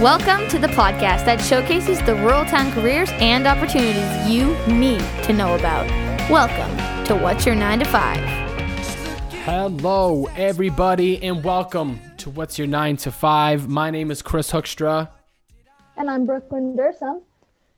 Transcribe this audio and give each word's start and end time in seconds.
Welcome 0.00 0.48
to 0.48 0.58
the 0.58 0.68
podcast 0.68 1.26
that 1.26 1.40
showcases 1.42 2.00
the 2.02 2.14
rural 2.14 2.44
town 2.46 2.72
careers 2.72 3.10
and 3.14 3.46
opportunities 3.46 4.30
you 4.30 4.56
need 4.66 5.00
to 5.24 5.32
know 5.34 5.54
about. 5.56 5.86
Welcome 6.30 7.04
to 7.04 7.14
What's 7.14 7.44
Your 7.44 7.54
9 7.54 7.80
to 7.80 7.84
5. 7.84 8.18
Hello, 9.44 10.24
everybody, 10.36 11.22
and 11.22 11.44
welcome 11.44 12.00
to 12.18 12.30
What's 12.30 12.58
Your 12.58 12.66
9 12.68 12.96
to 12.98 13.12
5. 13.12 13.68
My 13.68 13.90
name 13.90 14.10
is 14.10 14.22
Chris 14.22 14.52
Hookstra, 14.52 15.10
And 15.98 16.08
I'm 16.08 16.24
Brooklyn 16.24 16.76
Dursum. 16.78 17.20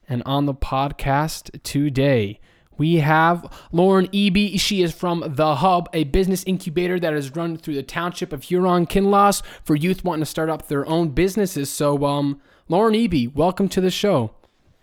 and 0.07 0.23
on 0.25 0.45
the 0.45 0.53
podcast 0.53 1.61
today, 1.63 2.39
we 2.77 2.97
have 2.97 3.45
Lauren 3.71 4.07
Eby. 4.07 4.59
She 4.59 4.81
is 4.81 4.93
from 4.93 5.23
The 5.25 5.55
Hub, 5.55 5.89
a 5.93 6.03
business 6.05 6.43
incubator 6.45 6.99
that 6.99 7.13
is 7.13 7.35
run 7.35 7.57
through 7.57 7.75
the 7.75 7.83
township 7.83 8.33
of 8.33 8.43
Huron 8.43 8.87
Kinloss 8.87 9.41
for 9.63 9.75
youth 9.75 10.03
wanting 10.03 10.23
to 10.23 10.29
start 10.29 10.49
up 10.49 10.67
their 10.67 10.85
own 10.85 11.09
businesses. 11.09 11.69
So, 11.69 12.05
um, 12.05 12.41
Lauren 12.69 12.93
Eby, 12.93 13.33
welcome 13.33 13.69
to 13.69 13.81
the 13.81 13.91
show. 13.91 14.31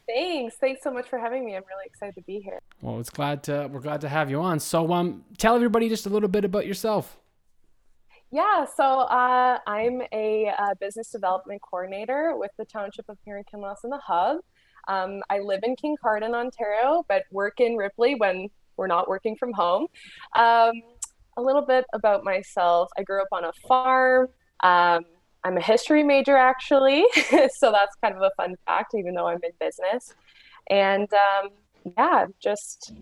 Thanks. 0.07 0.57
Thanks 0.57 0.83
so 0.83 0.91
much 0.91 1.09
for 1.09 1.19
having 1.19 1.45
me. 1.45 1.57
I'm 1.57 1.63
really 1.69 1.87
excited 1.87 2.15
to 2.17 2.23
be 2.23 2.41
here. 2.41 2.59
Well, 2.83 2.99
it's 2.99 3.11
glad 3.11 3.43
to 3.45 3.69
we're 3.73 3.81
glad 3.81 4.01
to 4.01 4.09
have 4.09 4.31
you 4.31 4.41
on. 4.41 4.59
So, 4.61 4.93
um, 4.93 5.25
tell 5.39 5.55
everybody 5.55 5.89
just 5.89 6.07
a 6.07 6.11
little 6.11 6.29
bit 6.29 6.45
about 6.45 6.67
yourself. 6.67 7.19
Yeah, 8.33 8.65
so 8.65 8.85
uh, 8.85 9.59
I'm 9.67 10.03
a 10.13 10.53
uh, 10.57 10.75
business 10.79 11.11
development 11.11 11.63
coordinator 11.63 12.37
with 12.37 12.53
the 12.59 12.65
Township 12.65 13.09
of 13.09 13.19
Huron 13.25 13.43
Kinloss 13.53 13.83
and 13.83 13.93
the 13.93 13.99
Hub. 13.99 14.39
Um, 14.89 15.23
I 15.31 15.39
live 15.41 15.61
in 15.63 15.77
Kincardine, 15.77 16.35
Ontario, 16.35 17.05
but 17.09 17.25
work 17.31 17.61
in 17.61 17.77
Ripley 17.77 18.15
when 18.17 18.49
we're 18.77 18.87
not 18.87 19.09
working 19.09 19.37
from 19.37 19.53
home. 19.53 19.87
Um, 20.37 20.73
a 21.37 21.43
little 21.43 21.63
bit 21.63 21.85
about 21.93 22.25
myself. 22.25 22.91
I 22.99 23.03
grew 23.03 23.21
up 23.23 23.29
on 23.33 23.45
a 23.45 23.53
farm. 23.67 24.29
Um, 24.63 25.05
I'm 25.45 25.57
a 25.57 25.63
history 25.63 26.03
major, 26.03 26.37
actually, 26.37 27.05
so 27.57 27.73
that's 27.73 27.97
kind 28.03 28.15
of 28.15 28.23
a 28.23 28.31
fun 28.37 28.57
fact, 28.67 28.95
even 28.95 29.15
though 29.15 29.27
I'm 29.27 29.41
in 29.43 29.53
business. 29.59 30.15
And 30.69 31.09
um, 31.15 31.51
yeah, 31.97 32.27
just 32.41 32.93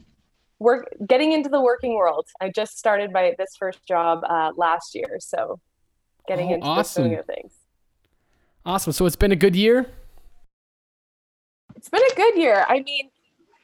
work 0.61 0.89
getting 1.09 1.33
into 1.33 1.49
the 1.49 1.61
working 1.61 1.95
world. 1.97 2.27
I 2.41 2.51
just 2.51 2.79
started 2.79 3.13
my 3.13 3.35
this 3.39 3.51
first 3.59 3.85
job 3.87 4.21
uh, 4.29 4.53
last 4.57 4.95
year, 4.95 5.19
so 5.21 5.59
getting 6.29 6.51
Oh, 6.51 6.55
into 6.55 6.67
awesome. 6.67 7.05
the 7.05 7.09
swing 7.09 7.19
of 7.19 7.27
things. 7.27 7.53
Awesome. 8.65 8.93
So, 8.93 9.07
it's 9.07 9.17
been 9.17 9.33
a 9.33 9.37
good 9.37 9.57
year. 9.57 9.87
It's 11.79 11.89
been 11.89 12.03
a 12.03 12.17
good 12.17 12.37
year. 12.37 12.67
I 12.69 12.81
mean, 12.81 13.09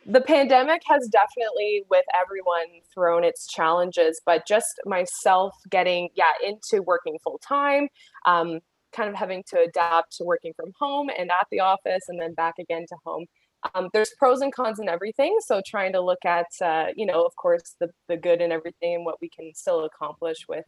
the 0.07 0.21
pandemic 0.21 0.83
has 0.87 1.09
definitely, 1.09 1.83
with 1.91 2.05
everyone, 2.15 2.81
thrown 2.95 3.25
its 3.25 3.49
challenges, 3.49 4.21
but 4.25 4.47
just 4.47 4.81
myself 4.87 5.53
getting, 5.69 6.11
yeah, 6.15 6.31
into 6.47 6.81
working 6.85 7.19
full 7.25 7.41
time, 7.45 7.89
um, 8.25 8.61
kind 8.93 9.09
of 9.09 9.17
having 9.17 9.43
to 9.49 9.59
adapt 9.59 10.17
to 10.19 10.25
working 10.25 10.53
from 10.55 10.71
home 10.79 11.11
and 11.19 11.29
at 11.29 11.49
the 11.51 11.59
office 11.59 12.05
and 12.07 12.21
then 12.21 12.35
back 12.35 12.55
again 12.61 12.85
to 12.89 12.95
home. 13.05 13.27
Um, 13.75 13.89
there's 13.93 14.13
pros 14.17 14.43
and 14.43 14.55
cons 14.55 14.79
in 14.79 14.89
everything. 14.89 15.37
So 15.45 15.61
trying 15.67 15.93
to 15.95 16.01
look 16.01 16.25
at, 16.25 16.47
uh, 16.63 16.93
you 16.95 17.07
know, 17.07 17.25
of 17.25 17.35
course, 17.35 17.75
the, 17.81 17.91
the 18.07 18.17
good 18.17 18.41
in 18.41 18.53
everything 18.53 18.95
and 18.95 19.05
what 19.05 19.21
we 19.21 19.29
can 19.29 19.53
still 19.57 19.87
accomplish 19.87 20.47
with 20.49 20.65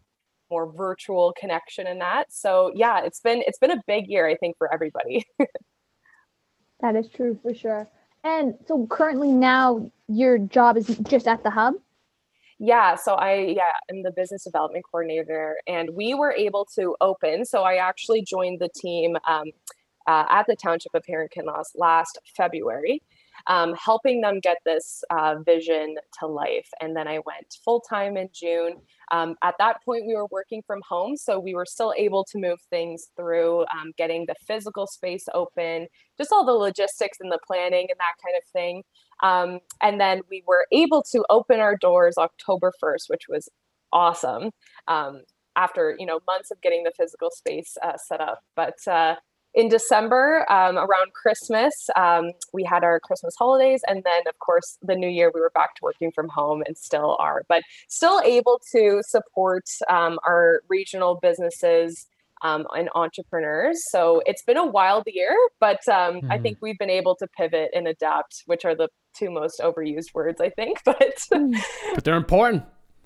more 0.51 0.73
virtual 0.73 1.33
connection 1.39 1.87
and 1.87 2.01
that. 2.01 2.33
So 2.33 2.73
yeah, 2.75 3.05
it's 3.05 3.21
been 3.21 3.45
it's 3.47 3.59
been 3.61 3.71
a 3.71 3.83
big 3.87 4.09
year, 4.09 4.27
I 4.27 4.35
think, 4.35 4.57
for 4.59 4.73
everybody. 4.75 5.25
That 6.81 6.97
is 6.97 7.09
true 7.09 7.39
for 7.43 7.55
sure. 7.55 7.89
And 8.25 8.55
so 8.67 8.87
currently 8.89 9.33
now 9.33 9.91
your 10.09 10.39
job 10.39 10.77
is 10.77 10.87
just 11.09 11.27
at 11.29 11.43
the 11.43 11.51
hub. 11.51 11.75
Yeah, 12.59 12.95
so 12.95 13.15
I 13.15 13.55
yeah, 13.55 13.73
I'm 13.91 14.03
the 14.03 14.11
business 14.11 14.45
development 14.45 14.85
coordinator, 14.91 15.59
and 15.67 15.91
we 15.91 16.15
were 16.15 16.33
able 16.33 16.67
to 16.75 16.97
open. 17.03 17.45
So 17.45 17.63
I 17.63 17.75
actually 17.77 18.23
joined 18.23 18.61
the 18.61 18.71
team 18.75 19.17
um, 19.29 19.53
uh, 20.07 20.25
at 20.31 20.47
the 20.47 20.57
Township 20.57 20.95
of 20.95 21.05
Huron 21.05 21.29
Kinloss 21.37 21.73
last 21.75 22.19
February, 22.35 23.03
um, 23.49 23.75
helping 23.75 24.21
them 24.21 24.41
get 24.41 24.59
this 24.65 25.05
uh, 25.11 25.37
vision 25.45 25.97
to 26.19 26.27
life. 26.27 26.69
And 26.81 26.97
then 26.97 27.07
I 27.07 27.21
went 27.27 27.57
full 27.65 27.81
time 27.81 28.17
in 28.17 28.29
June. 28.33 28.77
Um, 29.13 29.37
at 29.43 29.55
that 29.59 29.85
point, 29.85 30.05
we 30.07 30.15
were 30.15 30.27
working 30.31 30.63
from 30.67 30.81
home, 30.89 31.17
so 31.17 31.39
we 31.39 31.55
were 31.55 31.67
still 31.67 31.95
able 31.97 32.25
to 32.25 32.39
move 32.39 32.61
things 32.71 33.09
through, 33.17 33.61
um, 33.63 33.93
getting 33.97 34.27
the 34.27 34.35
physical 34.47 34.87
space 34.87 35.27
open, 35.33 35.87
just 36.19 36.33
all 36.33 36.45
the 36.45 36.53
logistics 36.53 37.19
and 37.21 37.31
the 37.31 37.39
planning 37.47 37.87
and 37.89 37.99
that 37.99 38.15
kind 38.25 38.37
of 38.37 38.51
thing. 38.53 38.83
Um, 39.23 39.61
and 39.83 40.01
then 40.01 40.23
we 40.31 40.43
were 40.47 40.67
able 40.73 41.03
to 41.13 41.25
open 41.31 41.61
our 41.61 41.77
doors 41.77 42.19
October 42.19 42.73
1st, 42.83 43.09
which 43.09 43.29
was 43.29 43.49
awesome. 43.93 44.51
Um, 44.89 45.23
after 45.57 45.97
you 45.99 46.05
know 46.05 46.21
months 46.27 46.51
of 46.51 46.61
getting 46.61 46.85
the 46.85 46.93
physical 46.97 47.31
space 47.31 47.79
uh, 47.83 47.97
set 47.97 48.21
up, 48.21 48.43
but 48.55 48.77
uh, 48.87 49.17
in 49.57 49.69
December, 49.71 50.45
um, 50.53 50.77
around 50.77 51.15
Christmas, 51.15 51.73
um, 51.97 52.31
we 52.53 52.63
had 52.63 52.85
our 52.85 53.01
Christmas 53.01 53.35
holidays, 53.39 53.81
and 53.89 54.05
then 54.05 54.23
of 54.29 54.39
course 54.39 54.77
the 54.83 54.95
New 54.95 55.09
Year, 55.09 55.33
we 55.35 55.41
were 55.41 55.51
back 55.55 55.75
to 55.77 55.81
working 55.83 56.13
from 56.13 56.29
home 56.29 56.63
and 56.67 56.77
still 56.77 57.17
are, 57.19 57.43
but 57.49 57.63
still 57.89 58.21
able 58.23 58.61
to 58.73 59.01
support 59.09 59.65
um, 59.89 60.19
our 60.27 60.61
regional 60.69 61.19
businesses 61.23 62.07
um, 62.43 62.67
and 62.77 62.91
entrepreneurs. 62.95 63.83
So 63.91 64.23
it's 64.27 64.43
been 64.43 64.59
a 64.59 64.67
wild 64.67 65.05
year, 65.07 65.35
but 65.59 65.81
um, 65.89 66.21
I 66.31 66.37
Mhm. 66.37 66.43
think 66.43 66.59
we've 66.61 66.79
been 66.79 66.91
able 66.91 67.17
to 67.17 67.27
pivot 67.27 67.71
and 67.75 67.89
adapt, 67.89 68.43
which 68.45 68.67
are 68.67 68.75
the 68.75 68.89
two 69.17 69.31
most 69.31 69.61
overused 69.61 70.13
words, 70.15 70.39
I 70.39 70.51
think, 70.51 70.83
but 70.85 71.17
But 71.95 72.05
they're 72.05 72.15
important. 72.17 72.63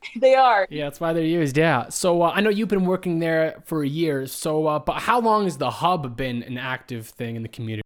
they 0.17 0.35
are. 0.35 0.67
Yeah, 0.71 0.85
that's 0.85 1.01
why 1.01 1.13
they're 1.13 1.25
used. 1.25 1.57
Yeah. 1.57 1.89
So 1.89 2.23
uh, 2.23 2.33
I 2.35 2.41
know 2.41 2.51
you've 2.51 2.69
been 2.69 2.85
working 2.85 3.19
there 3.19 3.63
for 3.65 3.85
years. 3.85 4.33
So, 4.33 4.67
uh, 4.67 4.79
but 4.79 5.01
how 5.03 5.21
long 5.21 5.45
has 5.45 5.59
the 5.59 5.71
hub 5.71 6.17
been 6.17 6.43
an 6.43 6.59
active 6.59 7.09
thing 7.09 7.37
in 7.37 7.43
the 7.43 7.49
community? 7.49 7.83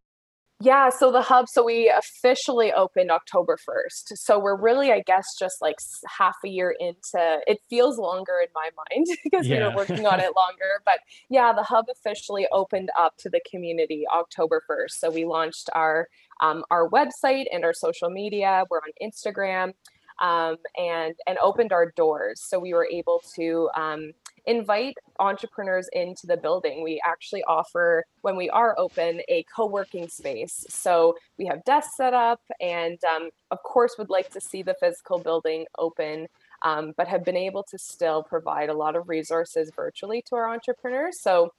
Yeah, 0.61 0.89
so 0.89 1.11
the 1.11 1.21
hub, 1.21 1.49
so 1.49 1.65
we 1.65 1.89
officially 1.95 2.71
opened 2.71 3.11
October 3.11 3.57
1st. 3.57 4.17
So 4.17 4.39
we're 4.39 4.55
really, 4.55 4.89
I 4.89 5.01
guess, 5.05 5.35
just 5.37 5.61
like 5.61 5.75
half 6.17 6.37
a 6.45 6.47
year 6.47 6.73
into 6.79 7.39
it 7.45 7.59
feels 7.69 7.97
longer 7.97 8.35
in 8.41 8.47
my 8.55 8.69
mind 8.89 9.05
because 9.23 9.49
we 9.49 9.59
were 9.59 9.75
working 9.75 10.05
on 10.05 10.21
it 10.21 10.31
longer. 10.35 10.81
But 10.85 10.99
yeah, 11.29 11.51
the 11.51 11.63
hub 11.63 11.85
officially 11.91 12.47
opened 12.53 12.89
up 12.97 13.17
to 13.17 13.29
the 13.29 13.41
community 13.51 14.05
October 14.13 14.63
1st. 14.69 14.91
So 14.91 15.11
we 15.11 15.25
launched 15.25 15.69
our 15.73 16.07
um, 16.41 16.63
our 16.71 16.89
website 16.89 17.45
and 17.51 17.65
our 17.65 17.73
social 17.73 18.09
media. 18.09 18.63
We're 18.69 18.79
on 18.79 18.91
Instagram 19.03 19.73
um, 20.21 20.57
and 20.77 21.15
and 21.27 21.37
opened 21.39 21.71
our 21.71 21.91
doors. 21.91 22.41
So 22.41 22.59
we 22.59 22.73
were 22.73 22.87
able 22.91 23.21
to 23.35 23.69
um, 23.75 24.11
invite 24.45 24.95
entrepreneurs 25.19 25.89
into 25.93 26.27
the 26.27 26.37
building. 26.37 26.83
We 26.83 27.01
actually 27.05 27.43
offer, 27.43 28.05
when 28.21 28.35
we 28.35 28.49
are 28.49 28.75
open, 28.77 29.21
a 29.27 29.43
co 29.55 29.65
working 29.65 30.07
space. 30.07 30.65
So 30.69 31.15
we 31.37 31.45
have 31.45 31.63
desks 31.65 31.97
set 31.97 32.13
up, 32.13 32.41
and 32.61 32.97
um, 33.03 33.29
of 33.51 33.61
course, 33.63 33.95
would 33.97 34.09
like 34.09 34.29
to 34.31 34.41
see 34.41 34.61
the 34.61 34.75
physical 34.75 35.19
building 35.19 35.65
open, 35.77 36.27
um, 36.63 36.93
but 36.97 37.07
have 37.07 37.23
been 37.25 37.37
able 37.37 37.63
to 37.63 37.77
still 37.77 38.23
provide 38.23 38.69
a 38.69 38.73
lot 38.73 38.95
of 38.95 39.09
resources 39.09 39.71
virtually 39.75 40.23
to 40.29 40.35
our 40.35 40.49
entrepreneurs. 40.49 41.19
So 41.19 41.53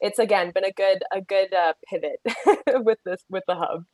it's 0.00 0.18
again 0.18 0.50
been 0.50 0.64
a 0.64 0.72
good 0.72 1.02
a 1.12 1.20
good 1.20 1.54
uh, 1.54 1.74
pivot 1.88 2.20
with 2.84 2.98
this 3.04 3.22
with 3.30 3.44
the 3.46 3.54
hub. 3.54 3.84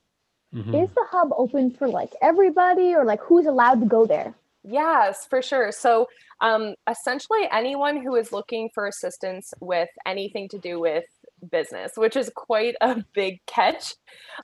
Mhm. 0.54 0.84
Is 0.84 0.90
the 0.94 1.06
hub 1.10 1.30
open 1.36 1.70
for 1.70 1.88
like 1.88 2.14
everybody 2.22 2.94
or 2.94 3.04
like 3.04 3.20
who's 3.20 3.46
allowed 3.46 3.80
to 3.80 3.86
go 3.86 4.06
there? 4.06 4.34
Yes, 4.64 5.26
for 5.26 5.40
sure. 5.40 5.72
So, 5.72 6.08
um, 6.40 6.74
essentially, 6.90 7.48
anyone 7.50 8.02
who 8.02 8.16
is 8.16 8.32
looking 8.32 8.68
for 8.74 8.86
assistance 8.86 9.54
with 9.60 9.88
anything 10.04 10.48
to 10.50 10.58
do 10.58 10.80
with 10.80 11.04
business, 11.50 11.92
which 11.96 12.16
is 12.16 12.30
quite 12.34 12.74
a 12.80 13.02
big 13.14 13.40
catch, 13.46 13.94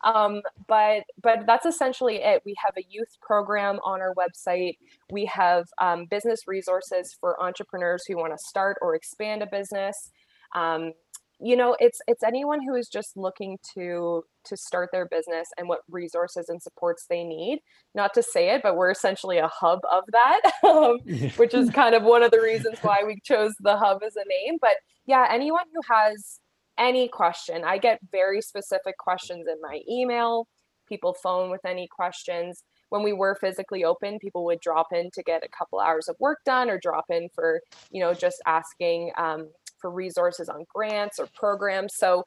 um, 0.04 0.40
but 0.68 1.04
but 1.20 1.46
that's 1.46 1.66
essentially 1.66 2.16
it. 2.22 2.42
We 2.46 2.54
have 2.64 2.74
a 2.76 2.86
youth 2.88 3.16
program 3.20 3.80
on 3.84 4.00
our 4.00 4.14
website. 4.14 4.78
We 5.10 5.26
have 5.26 5.66
um, 5.80 6.06
business 6.06 6.46
resources 6.46 7.16
for 7.20 7.40
entrepreneurs 7.42 8.04
who 8.06 8.16
want 8.16 8.32
to 8.32 8.38
start 8.38 8.78
or 8.80 8.94
expand 8.94 9.42
a 9.42 9.46
business. 9.46 10.10
Um, 10.54 10.92
you 11.40 11.56
know, 11.56 11.76
it's 11.80 12.00
it's 12.06 12.22
anyone 12.22 12.60
who 12.62 12.74
is 12.74 12.88
just 12.88 13.16
looking 13.16 13.58
to 13.74 14.24
to 14.46 14.56
start 14.56 14.90
their 14.92 15.06
business 15.06 15.48
and 15.56 15.68
what 15.68 15.80
resources 15.88 16.48
and 16.48 16.62
supports 16.62 17.06
they 17.08 17.24
need 17.24 17.60
not 17.94 18.12
to 18.14 18.22
say 18.22 18.50
it, 18.50 18.62
but 18.62 18.76
we're 18.76 18.90
essentially 18.90 19.38
a 19.38 19.48
hub 19.48 19.80
of 19.90 20.04
that, 20.12 20.40
um, 20.68 20.98
which 21.36 21.54
is 21.54 21.70
kind 21.74 21.94
of 21.94 22.02
one 22.02 22.22
of 22.22 22.30
the 22.30 22.40
reasons 22.40 22.78
why 22.82 23.02
we 23.06 23.20
chose 23.24 23.52
the 23.60 23.76
hub 23.76 24.02
as 24.04 24.16
a 24.16 24.28
name. 24.28 24.58
But 24.60 24.76
yeah, 25.06 25.26
anyone 25.30 25.64
who 25.72 25.80
has 25.94 26.40
any 26.78 27.08
question, 27.08 27.64
I 27.64 27.78
get 27.78 28.00
very 28.10 28.40
specific 28.40 28.98
questions 28.98 29.46
in 29.48 29.56
my 29.62 29.80
email. 29.88 30.46
People 30.88 31.14
phone 31.22 31.50
with 31.50 31.64
any 31.64 31.88
questions. 31.88 32.62
When 32.90 33.02
we 33.02 33.12
were 33.12 33.36
physically 33.40 33.84
open, 33.84 34.18
people 34.18 34.44
would 34.44 34.60
drop 34.60 34.88
in 34.92 35.10
to 35.14 35.22
get 35.22 35.44
a 35.44 35.48
couple 35.56 35.80
hours 35.80 36.08
of 36.08 36.16
work 36.20 36.38
done 36.44 36.68
or 36.68 36.78
drop 36.78 37.06
in 37.08 37.28
for, 37.34 37.60
you 37.90 38.00
know, 38.00 38.12
just 38.12 38.42
asking 38.46 39.10
um, 39.16 39.48
for 39.84 39.90
resources 39.90 40.48
on 40.48 40.64
grants 40.74 41.18
or 41.18 41.28
programs. 41.34 41.94
So 41.94 42.24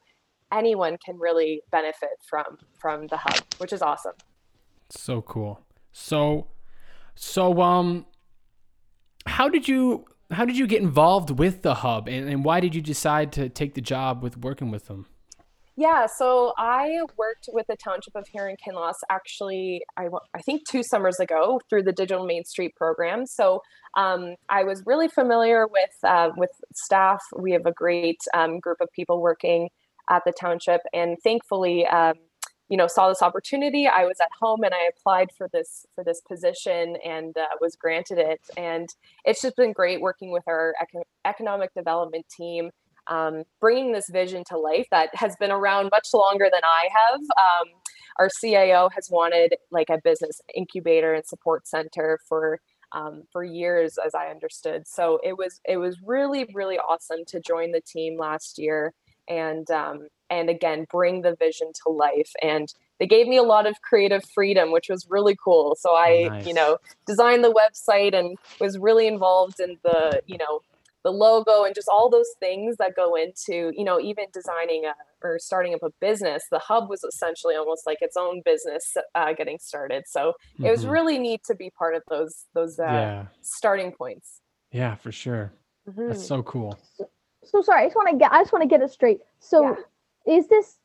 anyone 0.52 0.96
can 1.04 1.18
really 1.18 1.60
benefit 1.72 2.10
from 2.30 2.56
from 2.78 3.08
the 3.08 3.16
hub, 3.16 3.42
which 3.58 3.72
is 3.72 3.82
awesome. 3.82 4.12
So 4.90 5.22
cool. 5.22 5.60
So, 5.90 6.46
so 7.16 7.60
um, 7.60 8.06
how 9.26 9.48
did 9.48 9.66
you 9.66 10.04
how 10.30 10.44
did 10.44 10.56
you 10.56 10.68
get 10.68 10.80
involved 10.80 11.36
with 11.36 11.62
the 11.62 11.74
hub, 11.74 12.06
and, 12.06 12.28
and 12.28 12.44
why 12.44 12.60
did 12.60 12.76
you 12.76 12.80
decide 12.80 13.32
to 13.32 13.48
take 13.48 13.74
the 13.74 13.80
job 13.80 14.22
with 14.22 14.36
working 14.36 14.70
with 14.70 14.86
them? 14.86 15.06
Yeah, 15.80 16.06
so 16.06 16.54
I 16.58 17.02
worked 17.16 17.48
with 17.52 17.68
the 17.68 17.76
Township 17.76 18.16
of 18.16 18.26
Huron 18.26 18.56
Kinloss 18.56 18.96
actually, 19.10 19.84
I, 19.96 20.08
I 20.34 20.42
think 20.42 20.66
two 20.68 20.82
summers 20.82 21.20
ago 21.20 21.60
through 21.70 21.84
the 21.84 21.92
Digital 21.92 22.26
Main 22.26 22.44
Street 22.44 22.74
program. 22.74 23.26
So 23.26 23.62
um, 23.96 24.34
I 24.48 24.64
was 24.64 24.82
really 24.86 25.06
familiar 25.06 25.68
with 25.68 25.94
uh, 26.02 26.30
with 26.36 26.50
staff. 26.74 27.22
We 27.38 27.52
have 27.52 27.64
a 27.64 27.70
great 27.70 28.18
um, 28.34 28.58
group 28.58 28.78
of 28.80 28.88
people 28.92 29.22
working 29.22 29.68
at 30.10 30.24
the 30.26 30.32
township, 30.32 30.80
and 30.92 31.16
thankfully, 31.22 31.86
um, 31.86 32.14
you 32.68 32.76
know, 32.76 32.88
saw 32.88 33.08
this 33.08 33.22
opportunity. 33.22 33.86
I 33.86 34.04
was 34.04 34.16
at 34.20 34.30
home 34.40 34.64
and 34.64 34.74
I 34.74 34.88
applied 34.88 35.28
for 35.38 35.48
this 35.52 35.86
for 35.94 36.02
this 36.02 36.20
position 36.22 36.96
and 37.04 37.38
uh, 37.38 37.46
was 37.60 37.76
granted 37.76 38.18
it. 38.18 38.40
And 38.56 38.88
it's 39.24 39.42
just 39.42 39.54
been 39.54 39.72
great 39.72 40.00
working 40.00 40.32
with 40.32 40.42
our 40.48 40.74
econ- 40.82 41.04
economic 41.24 41.72
development 41.72 42.26
team 42.36 42.72
um, 43.08 43.44
bringing 43.60 43.92
this 43.92 44.08
vision 44.10 44.44
to 44.48 44.58
life 44.58 44.86
that 44.90 45.10
has 45.14 45.34
been 45.36 45.50
around 45.50 45.88
much 45.90 46.08
longer 46.12 46.48
than 46.52 46.62
I 46.64 46.88
have. 46.92 47.20
Um, 47.20 47.68
our 48.18 48.28
CIO 48.40 48.88
has 48.94 49.08
wanted 49.10 49.54
like 49.70 49.90
a 49.90 49.98
business 50.02 50.40
incubator 50.54 51.14
and 51.14 51.26
support 51.26 51.66
center 51.66 52.18
for 52.28 52.60
um, 52.92 53.24
for 53.32 53.44
years, 53.44 53.98
as 54.04 54.14
I 54.14 54.28
understood. 54.28 54.88
So 54.88 55.20
it 55.22 55.36
was 55.36 55.60
it 55.64 55.76
was 55.76 55.96
really 56.04 56.46
really 56.54 56.78
awesome 56.78 57.24
to 57.28 57.40
join 57.40 57.72
the 57.72 57.80
team 57.80 58.18
last 58.18 58.58
year 58.58 58.92
and 59.28 59.70
um, 59.70 60.08
and 60.30 60.50
again 60.50 60.86
bring 60.90 61.22
the 61.22 61.36
vision 61.36 61.70
to 61.84 61.92
life 61.92 62.32
and 62.42 62.72
they 62.98 63.06
gave 63.06 63.28
me 63.28 63.36
a 63.36 63.42
lot 63.42 63.66
of 63.66 63.80
creative 63.82 64.24
freedom 64.34 64.72
which 64.72 64.88
was 64.88 65.06
really 65.08 65.36
cool 65.42 65.76
so 65.78 65.94
i 65.96 66.28
nice. 66.28 66.46
you 66.46 66.54
know 66.54 66.78
designed 67.06 67.44
the 67.44 67.52
website 67.52 68.18
and 68.18 68.36
was 68.60 68.78
really 68.78 69.06
involved 69.06 69.60
in 69.60 69.78
the 69.82 70.20
you 70.26 70.36
know 70.38 70.60
the 71.04 71.10
logo 71.10 71.64
and 71.64 71.74
just 71.74 71.88
all 71.88 72.10
those 72.10 72.30
things 72.40 72.76
that 72.78 72.94
go 72.96 73.14
into 73.14 73.72
you 73.76 73.84
know 73.84 74.00
even 74.00 74.26
designing 74.32 74.84
a, 74.84 74.92
or 75.26 75.38
starting 75.38 75.74
up 75.74 75.82
a 75.82 75.90
business 76.00 76.44
the 76.50 76.58
hub 76.58 76.88
was 76.88 77.04
essentially 77.04 77.54
almost 77.54 77.86
like 77.86 77.98
its 78.00 78.16
own 78.16 78.42
business 78.44 78.96
uh, 79.14 79.32
getting 79.32 79.58
started 79.58 80.04
so 80.06 80.32
mm-hmm. 80.54 80.66
it 80.66 80.70
was 80.70 80.82
mm-hmm. 80.82 80.90
really 80.90 81.18
neat 81.18 81.42
to 81.44 81.54
be 81.54 81.70
part 81.70 81.94
of 81.94 82.02
those 82.08 82.44
those 82.54 82.78
uh, 82.78 82.84
yeah. 82.84 83.26
starting 83.42 83.92
points 83.92 84.40
yeah 84.72 84.94
for 84.96 85.12
sure 85.12 85.52
mm-hmm. 85.88 86.08
that's 86.08 86.26
so 86.26 86.42
cool 86.42 86.78
so, 86.96 87.08
so, 87.44 87.62
sorry 87.62 87.82
i 87.82 87.86
just 87.86 87.96
want 87.96 88.08
to 88.08 88.16
get 88.16 88.32
i 88.32 88.40
just 88.40 88.52
want 88.52 88.62
to 88.62 88.68
get 88.68 88.82
it 88.82 88.90
straight 88.90 89.20
so 89.38 89.76
yeah. 90.26 90.36
is 90.36 90.48
this 90.48 90.78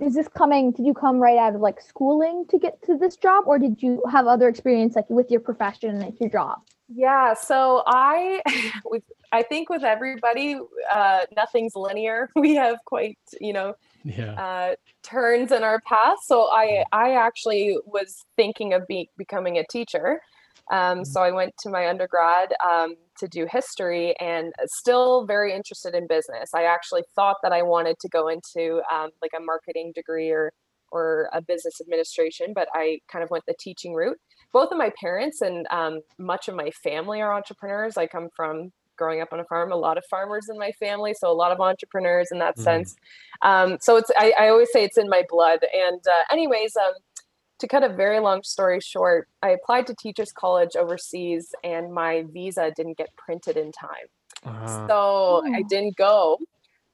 is 0.00 0.14
this 0.14 0.28
coming 0.28 0.72
did 0.72 0.84
you 0.84 0.92
come 0.92 1.18
right 1.18 1.38
out 1.38 1.54
of 1.54 1.60
like 1.60 1.80
schooling 1.80 2.44
to 2.48 2.58
get 2.58 2.82
to 2.82 2.96
this 2.96 3.16
job 3.16 3.44
or 3.46 3.58
did 3.58 3.82
you 3.82 4.02
have 4.10 4.26
other 4.26 4.48
experience 4.48 4.96
like 4.96 5.08
with 5.08 5.30
your 5.30 5.40
profession 5.40 5.90
and 5.90 6.00
like 6.00 6.18
your 6.20 6.28
job 6.28 6.58
yeah 6.88 7.32
so 7.32 7.82
i 7.86 8.42
I 9.34 9.42
think 9.42 9.68
with 9.68 9.82
everybody, 9.82 10.56
uh, 10.92 11.20
nothing's 11.36 11.74
linear. 11.74 12.30
We 12.36 12.54
have 12.54 12.76
quite, 12.84 13.18
you 13.40 13.52
know, 13.52 13.74
yeah. 14.04 14.34
uh, 14.34 14.74
turns 15.02 15.50
in 15.50 15.64
our 15.64 15.80
path. 15.80 16.18
So 16.24 16.48
I, 16.52 16.84
I 16.92 17.16
actually 17.16 17.76
was 17.84 18.24
thinking 18.36 18.74
of 18.74 18.86
be- 18.86 19.10
becoming 19.18 19.58
a 19.58 19.64
teacher. 19.68 20.20
Um, 20.70 20.78
mm-hmm. 20.78 21.04
So 21.04 21.20
I 21.20 21.32
went 21.32 21.52
to 21.62 21.68
my 21.68 21.88
undergrad 21.88 22.54
um, 22.64 22.94
to 23.18 23.26
do 23.26 23.46
history, 23.50 24.14
and 24.20 24.52
still 24.66 25.26
very 25.26 25.52
interested 25.52 25.94
in 25.96 26.06
business. 26.06 26.50
I 26.54 26.64
actually 26.64 27.02
thought 27.16 27.38
that 27.42 27.52
I 27.52 27.62
wanted 27.62 27.96
to 28.02 28.08
go 28.08 28.28
into 28.28 28.82
um, 28.92 29.10
like 29.20 29.32
a 29.36 29.42
marketing 29.42 29.92
degree 29.96 30.30
or 30.30 30.52
or 30.92 31.28
a 31.32 31.42
business 31.42 31.80
administration, 31.80 32.52
but 32.54 32.68
I 32.72 33.00
kind 33.10 33.24
of 33.24 33.30
went 33.30 33.44
the 33.48 33.54
teaching 33.58 33.94
route. 33.94 34.16
Both 34.52 34.70
of 34.70 34.78
my 34.78 34.92
parents 35.00 35.40
and 35.40 35.66
um, 35.70 36.02
much 36.18 36.46
of 36.46 36.54
my 36.54 36.70
family 36.84 37.20
are 37.20 37.34
entrepreneurs. 37.34 37.96
I 37.96 38.06
come 38.06 38.28
from 38.36 38.70
growing 38.96 39.20
up 39.20 39.32
on 39.32 39.40
a 39.40 39.44
farm, 39.44 39.72
a 39.72 39.76
lot 39.76 39.98
of 39.98 40.04
farmers 40.06 40.48
in 40.48 40.58
my 40.58 40.72
family, 40.72 41.14
so 41.14 41.30
a 41.30 41.32
lot 41.32 41.52
of 41.52 41.60
entrepreneurs 41.60 42.28
in 42.32 42.38
that 42.38 42.56
mm. 42.56 42.62
sense. 42.62 42.96
Um, 43.42 43.78
so 43.80 43.96
it's 43.96 44.10
I, 44.16 44.32
I, 44.38 44.48
always 44.48 44.72
say 44.72 44.84
it's 44.84 44.98
in 44.98 45.08
my 45.08 45.24
blood. 45.28 45.60
And 45.74 46.00
uh, 46.06 46.32
anyways, 46.32 46.76
um, 46.76 46.94
to 47.58 47.68
cut 47.68 47.82
a 47.82 47.88
very 47.88 48.20
long 48.20 48.42
story 48.42 48.80
short, 48.80 49.28
I 49.42 49.50
applied 49.50 49.86
to 49.88 49.94
Teachers 49.94 50.32
College 50.32 50.76
overseas, 50.76 51.54
and 51.62 51.92
my 51.92 52.24
visa 52.32 52.72
didn't 52.76 52.98
get 52.98 53.14
printed 53.16 53.56
in 53.56 53.72
time, 53.72 54.08
uh-huh. 54.44 54.86
so 54.88 55.42
I 55.46 55.60
oh. 55.60 55.68
didn't 55.68 55.96
go. 55.96 56.38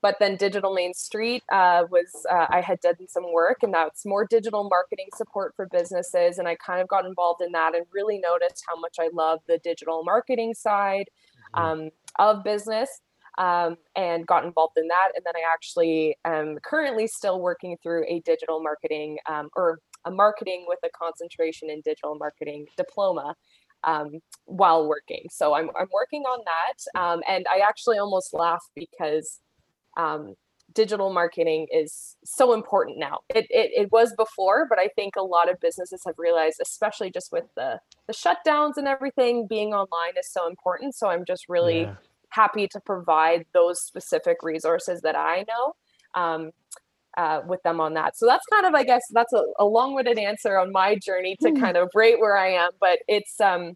But 0.02 0.16
then 0.18 0.36
Digital 0.36 0.72
Main 0.72 0.94
Street 0.94 1.42
uh, 1.52 1.84
was 1.90 2.24
uh, 2.30 2.46
I 2.48 2.62
had 2.62 2.80
done 2.80 2.96
some 3.08 3.30
work, 3.32 3.58
and 3.62 3.72
that's 3.72 4.06
more 4.06 4.26
digital 4.26 4.64
marketing 4.68 5.08
support 5.14 5.54
for 5.54 5.66
businesses, 5.66 6.38
and 6.38 6.48
I 6.48 6.56
kind 6.56 6.80
of 6.80 6.88
got 6.88 7.04
involved 7.04 7.42
in 7.42 7.52
that 7.52 7.74
and 7.74 7.84
really 7.92 8.18
noticed 8.18 8.64
how 8.66 8.80
much 8.80 8.96
I 8.98 9.10
love 9.12 9.40
the 9.46 9.58
digital 9.58 10.02
marketing 10.02 10.54
side. 10.54 11.10
Um, 11.54 11.90
of 12.18 12.44
business 12.44 13.00
um, 13.38 13.76
and 13.96 14.26
got 14.26 14.44
involved 14.44 14.76
in 14.76 14.88
that. 14.88 15.08
And 15.14 15.24
then 15.24 15.34
I 15.36 15.50
actually 15.52 16.16
am 16.24 16.58
currently 16.64 17.06
still 17.06 17.40
working 17.40 17.76
through 17.82 18.04
a 18.08 18.20
digital 18.20 18.62
marketing 18.62 19.18
um, 19.26 19.48
or 19.56 19.78
a 20.04 20.10
marketing 20.10 20.64
with 20.68 20.78
a 20.84 20.90
concentration 20.90 21.70
in 21.70 21.80
digital 21.82 22.16
marketing 22.16 22.66
diploma 22.76 23.34
um, 23.84 24.10
while 24.44 24.86
working. 24.86 25.26
So 25.30 25.54
I'm, 25.54 25.70
I'm 25.78 25.88
working 25.92 26.22
on 26.22 26.44
that. 26.44 27.00
Um, 27.00 27.22
and 27.28 27.46
I 27.50 27.60
actually 27.60 27.98
almost 27.98 28.34
laugh 28.34 28.64
because 28.74 29.40
um, 29.96 30.34
digital 30.72 31.12
marketing 31.12 31.66
is 31.72 32.16
so 32.24 32.52
important 32.52 32.98
now. 32.98 33.18
It, 33.28 33.46
it, 33.50 33.70
it 33.74 33.92
was 33.92 34.14
before, 34.16 34.66
but 34.68 34.78
I 34.78 34.88
think 34.88 35.16
a 35.16 35.22
lot 35.22 35.50
of 35.50 35.58
businesses 35.60 36.02
have 36.06 36.14
realized, 36.18 36.60
especially 36.62 37.10
just 37.10 37.32
with 37.32 37.44
the, 37.56 37.80
the 38.06 38.12
shutdowns 38.12 38.76
and 38.76 38.86
everything, 38.86 39.46
being 39.46 39.74
online 39.74 40.12
is 40.18 40.30
so 40.30 40.48
important. 40.48 40.94
So 40.94 41.08
I'm 41.08 41.24
just 41.24 41.48
really 41.48 41.82
yeah. 41.82 41.94
happy 42.30 42.68
to 42.68 42.80
provide 42.80 43.46
those 43.52 43.80
specific 43.80 44.38
resources 44.42 45.00
that 45.02 45.16
I 45.16 45.44
know 45.48 45.74
um, 46.14 46.50
uh, 47.16 47.40
with 47.46 47.62
them 47.62 47.80
on 47.80 47.94
that. 47.94 48.16
So 48.16 48.26
that's 48.26 48.46
kind 48.46 48.66
of, 48.66 48.74
I 48.74 48.84
guess, 48.84 49.02
that's 49.12 49.32
a, 49.32 49.42
a 49.58 49.64
long-winded 49.64 50.18
answer 50.18 50.56
on 50.58 50.70
my 50.70 50.96
journey 50.96 51.36
to 51.40 51.50
mm. 51.50 51.60
kind 51.60 51.76
of 51.76 51.88
rate 51.94 52.20
where 52.20 52.36
I 52.36 52.50
am. 52.50 52.70
But 52.80 53.00
it's 53.08 53.40
um, 53.40 53.74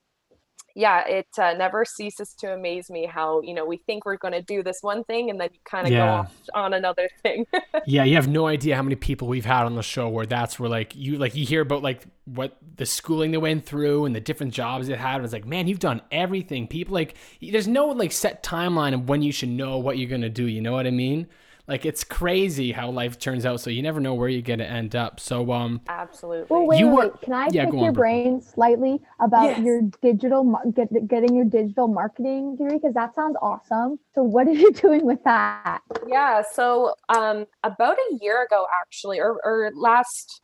yeah, 0.74 1.06
it 1.06 1.28
uh, 1.38 1.52
never 1.52 1.84
ceases 1.84 2.34
to 2.34 2.52
amaze 2.52 2.90
me 2.90 3.06
how 3.06 3.40
you 3.42 3.54
know 3.54 3.64
we 3.64 3.76
think 3.76 4.04
we're 4.04 4.16
going 4.16 4.34
to 4.34 4.42
do 4.42 4.62
this 4.62 4.78
one 4.82 5.04
thing 5.04 5.30
and 5.30 5.40
then 5.40 5.48
you 5.52 5.60
kind 5.64 5.86
of 5.86 5.92
yeah. 5.92 5.98
go 5.98 6.12
off 6.12 6.34
on 6.54 6.74
another 6.74 7.08
thing. 7.22 7.46
yeah, 7.86 8.02
you 8.04 8.16
have 8.16 8.26
no 8.28 8.46
idea 8.46 8.74
how 8.74 8.82
many 8.82 8.96
people 8.96 9.28
we've 9.28 9.44
had 9.44 9.64
on 9.64 9.76
the 9.76 9.82
show 9.82 10.08
where 10.08 10.26
that's 10.26 10.58
where 10.58 10.68
like 10.68 10.94
you 10.96 11.16
like 11.16 11.36
you 11.36 11.46
hear 11.46 11.60
about 11.60 11.82
like 11.82 12.04
what 12.24 12.56
the 12.76 12.86
schooling 12.86 13.30
they 13.30 13.38
went 13.38 13.64
through 13.64 14.04
and 14.04 14.16
the 14.16 14.20
different 14.20 14.52
jobs 14.52 14.88
they 14.88 14.96
had. 14.96 15.16
And 15.16 15.24
it's 15.24 15.32
like, 15.32 15.46
man, 15.46 15.68
you've 15.68 15.78
done 15.78 16.02
everything. 16.10 16.66
People 16.66 16.94
like 16.94 17.14
there's 17.40 17.68
no 17.68 17.86
like 17.86 18.12
set 18.12 18.42
timeline 18.42 18.94
of 18.94 19.08
when 19.08 19.22
you 19.22 19.30
should 19.30 19.50
know 19.50 19.78
what 19.78 19.98
you're 19.98 20.10
gonna 20.10 20.28
do. 20.28 20.46
You 20.46 20.60
know 20.60 20.72
what 20.72 20.86
I 20.86 20.90
mean? 20.90 21.28
Like 21.66 21.86
it's 21.86 22.04
crazy 22.04 22.72
how 22.72 22.90
life 22.90 23.18
turns 23.18 23.46
out 23.46 23.60
so 23.60 23.70
you 23.70 23.82
never 23.82 24.00
know 24.00 24.14
where 24.14 24.28
you're 24.28 24.42
going 24.42 24.58
to 24.58 24.68
end 24.68 24.94
up. 24.94 25.20
So 25.20 25.52
um 25.52 25.80
absolutely. 25.88 26.46
Well 26.50 26.66
wait, 26.66 26.78
you 26.78 26.88
wait, 26.88 27.12
were, 27.12 27.18
can 27.18 27.32
i 27.32 27.48
yeah, 27.50 27.64
pick 27.64 27.74
your 27.74 27.88
on, 27.88 27.94
brain 27.94 28.40
slightly 28.40 29.00
about 29.20 29.44
yes. 29.44 29.60
your 29.60 29.82
digital 30.02 30.60
get, 30.74 31.08
getting 31.08 31.34
your 31.34 31.46
digital 31.46 31.88
marketing 31.88 32.56
degree? 32.56 32.76
Because 32.76 32.94
that 32.94 33.14
sounds 33.14 33.36
awesome. 33.40 33.98
So 34.14 34.22
what 34.22 34.46
are 34.46 34.52
you 34.52 34.72
doing 34.84 35.04
with 35.06 35.22
that? 35.24 35.80
Yeah 36.06 36.42
so 36.52 36.94
um 37.08 37.46
about 37.62 37.96
a 37.96 38.18
year 38.20 38.44
ago 38.44 38.66
actually 38.82 39.20
or, 39.20 39.40
or 39.44 39.70
last 39.74 40.42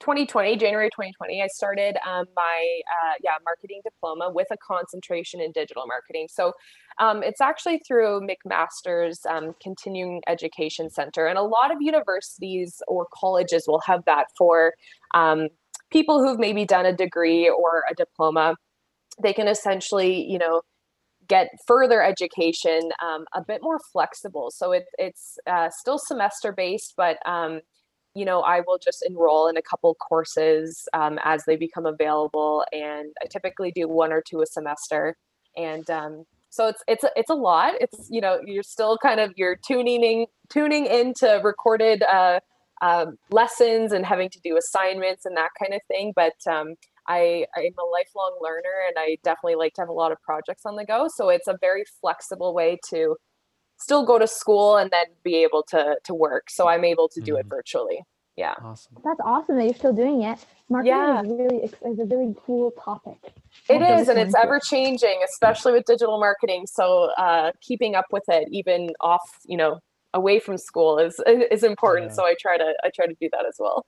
2020 0.00 0.56
january 0.56 0.90
2020 0.90 1.42
i 1.42 1.46
started 1.46 1.96
um, 2.06 2.26
my 2.36 2.80
uh, 2.92 3.14
yeah 3.22 3.32
marketing 3.44 3.80
diploma 3.84 4.30
with 4.30 4.46
a 4.50 4.56
concentration 4.66 5.40
in 5.40 5.52
digital 5.52 5.84
marketing. 5.86 6.26
So 6.30 6.52
um, 6.98 7.22
it's 7.22 7.40
actually 7.40 7.80
through 7.86 8.26
mcmaster's 8.26 9.20
um, 9.28 9.54
continuing 9.62 10.22
education 10.28 10.90
center 10.90 11.26
and 11.26 11.38
a 11.38 11.42
lot 11.42 11.70
of 11.70 11.78
universities 11.80 12.82
or 12.88 13.06
colleges 13.14 13.64
will 13.66 13.82
have 13.86 14.04
that 14.06 14.26
for 14.36 14.74
um, 15.14 15.48
people 15.90 16.22
who've 16.22 16.38
maybe 16.38 16.64
done 16.64 16.86
a 16.86 16.92
degree 16.92 17.48
or 17.48 17.84
a 17.90 17.94
diploma. 17.94 18.56
They 19.22 19.32
can 19.32 19.48
essentially 19.48 20.24
you 20.30 20.38
know 20.38 20.62
get 21.28 21.48
further 21.66 22.02
education 22.02 22.90
um, 23.02 23.24
a 23.34 23.42
bit 23.44 23.60
more 23.60 23.80
flexible. 23.92 24.52
So 24.54 24.70
it, 24.70 24.84
it's 24.96 25.38
uh, 25.46 25.70
still 25.70 25.98
semester 25.98 26.52
based 26.52 26.94
but 26.96 27.18
um, 27.26 27.60
you 28.16 28.24
know, 28.24 28.40
I 28.40 28.62
will 28.66 28.78
just 28.78 29.04
enroll 29.06 29.46
in 29.46 29.58
a 29.58 29.62
couple 29.62 29.94
courses 29.94 30.88
um, 30.94 31.18
as 31.22 31.44
they 31.44 31.56
become 31.56 31.84
available, 31.84 32.64
and 32.72 33.12
I 33.22 33.26
typically 33.26 33.70
do 33.70 33.86
one 33.86 34.10
or 34.10 34.22
two 34.22 34.40
a 34.40 34.46
semester. 34.46 35.18
And 35.54 35.88
um, 35.90 36.24
so 36.48 36.68
it's 36.68 36.82
it's 36.88 37.04
it's 37.14 37.28
a 37.28 37.34
lot. 37.34 37.74
It's 37.78 38.08
you 38.10 38.22
know, 38.22 38.40
you're 38.46 38.62
still 38.62 38.96
kind 38.96 39.20
of 39.20 39.34
you're 39.36 39.56
tuning 39.56 40.02
in, 40.02 40.26
tuning 40.48 40.86
into 40.86 41.42
recorded 41.44 42.02
uh, 42.04 42.40
uh, 42.80 43.06
lessons 43.30 43.92
and 43.92 44.06
having 44.06 44.30
to 44.30 44.40
do 44.42 44.56
assignments 44.56 45.26
and 45.26 45.36
that 45.36 45.50
kind 45.60 45.74
of 45.74 45.82
thing. 45.86 46.14
But 46.16 46.32
um, 46.50 46.76
I 47.06 47.44
I'm 47.54 47.74
a 47.78 47.84
lifelong 47.84 48.38
learner, 48.40 48.86
and 48.88 48.96
I 48.98 49.18
definitely 49.24 49.56
like 49.56 49.74
to 49.74 49.82
have 49.82 49.90
a 49.90 49.92
lot 49.92 50.10
of 50.10 50.22
projects 50.22 50.64
on 50.64 50.76
the 50.76 50.86
go. 50.86 51.08
So 51.14 51.28
it's 51.28 51.48
a 51.48 51.58
very 51.60 51.84
flexible 52.00 52.54
way 52.54 52.78
to 52.88 53.16
still 53.78 54.04
go 54.04 54.18
to 54.18 54.26
school 54.26 54.76
and 54.76 54.90
then 54.90 55.06
be 55.22 55.36
able 55.36 55.62
to 55.70 55.96
to 56.04 56.14
work. 56.14 56.50
So 56.50 56.68
I'm 56.68 56.84
able 56.84 57.08
to 57.08 57.20
do 57.20 57.32
mm-hmm. 57.32 57.40
it 57.40 57.46
virtually. 57.46 58.00
Yeah. 58.36 58.54
Awesome. 58.62 58.98
That's 59.02 59.20
awesome 59.24 59.56
that 59.56 59.64
you're 59.64 59.74
still 59.74 59.94
doing 59.94 60.22
it. 60.22 60.38
Marketing 60.68 60.94
yeah. 60.94 61.22
is 61.22 61.28
really 61.28 61.64
is 61.64 61.98
a 61.98 62.04
really 62.04 62.34
cool 62.44 62.70
topic. 62.72 63.18
It 63.68 63.80
is, 63.80 64.08
and 64.08 64.18
it's 64.18 64.34
ever 64.34 64.60
changing, 64.60 65.20
especially 65.24 65.72
with 65.72 65.84
digital 65.86 66.20
marketing. 66.20 66.66
So 66.66 67.10
uh, 67.16 67.52
keeping 67.62 67.94
up 67.94 68.06
with 68.12 68.24
it, 68.28 68.48
even 68.50 68.90
off, 69.00 69.22
you 69.46 69.56
know, 69.56 69.78
away 70.12 70.38
from 70.38 70.58
school 70.58 70.98
is 70.98 71.20
is 71.26 71.62
important. 71.62 72.08
Yeah. 72.10 72.14
So 72.14 72.24
I 72.24 72.34
try 72.38 72.58
to 72.58 72.74
I 72.84 72.90
try 72.94 73.06
to 73.06 73.14
do 73.20 73.28
that 73.32 73.46
as 73.48 73.56
well. 73.58 73.86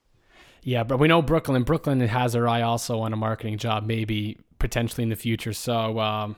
Yeah, 0.62 0.82
but 0.82 0.98
we 0.98 1.08
know 1.08 1.20
Brooklyn. 1.20 1.62
Brooklyn 1.62 2.00
has 2.00 2.34
her 2.34 2.48
eye 2.48 2.62
also 2.62 3.00
on 3.00 3.12
a 3.12 3.16
marketing 3.16 3.58
job, 3.58 3.86
maybe 3.86 4.38
potentially 4.58 5.02
in 5.02 5.08
the 5.08 5.16
future. 5.16 5.52
So 5.52 5.98
um, 6.00 6.36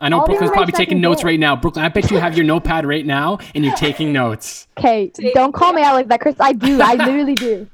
I 0.00 0.08
know 0.08 0.20
All 0.20 0.26
the 0.26 0.30
Brooklyn's 0.30 0.52
probably 0.52 0.72
taking 0.72 1.00
notes 1.00 1.24
right 1.24 1.40
now. 1.40 1.56
Brooklyn, 1.56 1.84
I 1.84 1.88
bet 1.88 2.10
you 2.10 2.18
have 2.18 2.36
your 2.36 2.46
notepad 2.46 2.86
right 2.86 3.04
now 3.04 3.38
and 3.54 3.64
you're 3.64 3.74
taking 3.76 4.12
notes. 4.12 4.68
Okay, 4.78 5.10
don't 5.34 5.52
call 5.52 5.72
me 5.72 5.82
out 5.82 5.94
like 5.94 6.08
that, 6.08 6.20
Chris. 6.20 6.36
I 6.38 6.52
do. 6.52 6.80
I 6.80 6.94
literally 6.94 7.34
do. 7.34 7.68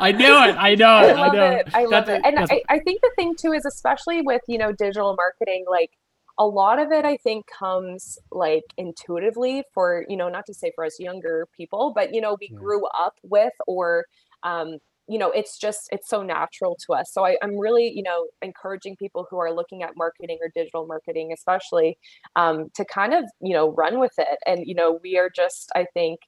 I 0.00 0.12
knew 0.12 0.26
it. 0.26 0.56
I 0.56 0.74
know 0.76 0.86
I 0.86 1.06
it. 1.06 1.16
I 1.16 1.26
love 1.26 1.34
know. 1.34 1.44
it. 1.50 1.68
I 1.74 1.84
love 1.84 2.06
That's- 2.06 2.18
it. 2.18 2.26
And 2.26 2.38
I, 2.38 2.62
I 2.68 2.78
think 2.78 3.00
the 3.02 3.10
thing 3.16 3.34
too 3.34 3.52
is 3.52 3.64
especially 3.64 4.22
with, 4.22 4.42
you 4.46 4.58
know, 4.58 4.70
digital 4.72 5.14
marketing, 5.16 5.64
like 5.68 5.90
a 6.38 6.46
lot 6.46 6.78
of 6.78 6.90
it 6.92 7.04
I 7.04 7.16
think 7.16 7.46
comes 7.46 8.18
like 8.30 8.64
intuitively 8.76 9.64
for, 9.72 10.04
you 10.08 10.16
know, 10.16 10.28
not 10.28 10.46
to 10.46 10.54
say 10.54 10.72
for 10.74 10.84
us 10.84 10.98
younger 11.00 11.48
people, 11.56 11.92
but 11.94 12.14
you 12.14 12.20
know, 12.20 12.36
we 12.40 12.48
grew 12.48 12.86
up 12.86 13.14
with 13.22 13.52
or 13.66 14.04
um, 14.42 14.78
you 15.08 15.18
know, 15.18 15.30
it's 15.30 15.58
just 15.58 15.88
it's 15.92 16.08
so 16.08 16.22
natural 16.22 16.76
to 16.86 16.94
us. 16.94 17.12
So 17.12 17.24
I, 17.26 17.36
I'm 17.42 17.58
really, 17.58 17.92
you 17.94 18.02
know, 18.02 18.26
encouraging 18.42 18.96
people 18.96 19.26
who 19.30 19.38
are 19.38 19.52
looking 19.52 19.82
at 19.82 19.90
marketing 19.96 20.38
or 20.40 20.50
digital 20.54 20.86
marketing, 20.86 21.32
especially, 21.32 21.98
um, 22.36 22.70
to 22.74 22.84
kind 22.84 23.12
of, 23.12 23.24
you 23.40 23.52
know, 23.52 23.72
run 23.72 23.98
with 24.00 24.14
it. 24.18 24.38
And, 24.46 24.66
you 24.66 24.74
know, 24.74 24.98
we 25.02 25.18
are 25.18 25.30
just, 25.34 25.70
I 25.74 25.86
think, 25.94 26.20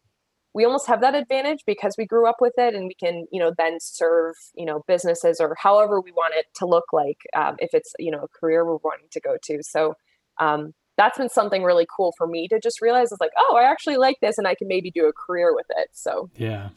we 0.56 0.64
almost 0.64 0.86
have 0.86 1.02
that 1.02 1.14
advantage 1.14 1.64
because 1.66 1.96
we 1.98 2.06
grew 2.06 2.26
up 2.26 2.36
with 2.40 2.54
it 2.56 2.74
and 2.74 2.86
we 2.86 2.94
can 2.94 3.26
you 3.30 3.38
know 3.38 3.52
then 3.58 3.76
serve 3.78 4.34
you 4.54 4.64
know 4.64 4.82
businesses 4.88 5.38
or 5.38 5.54
however 5.60 6.00
we 6.00 6.10
want 6.12 6.32
it 6.34 6.46
to 6.54 6.64
look 6.64 6.86
like 6.94 7.18
um, 7.36 7.56
if 7.58 7.74
it's 7.74 7.92
you 7.98 8.10
know 8.10 8.20
a 8.20 8.28
career 8.28 8.64
we're 8.64 8.78
wanting 8.82 9.06
to 9.10 9.20
go 9.20 9.36
to 9.42 9.62
so 9.62 9.92
um, 10.38 10.72
that's 10.96 11.18
been 11.18 11.28
something 11.28 11.62
really 11.62 11.86
cool 11.94 12.14
for 12.16 12.26
me 12.26 12.48
to 12.48 12.58
just 12.58 12.80
realize 12.80 13.12
it's 13.12 13.20
like 13.20 13.32
oh 13.36 13.54
i 13.54 13.64
actually 13.64 13.98
like 13.98 14.16
this 14.22 14.38
and 14.38 14.48
i 14.48 14.54
can 14.54 14.66
maybe 14.66 14.90
do 14.90 15.04
a 15.06 15.12
career 15.12 15.54
with 15.54 15.66
it 15.76 15.88
so 15.92 16.30
Yeah. 16.36 16.70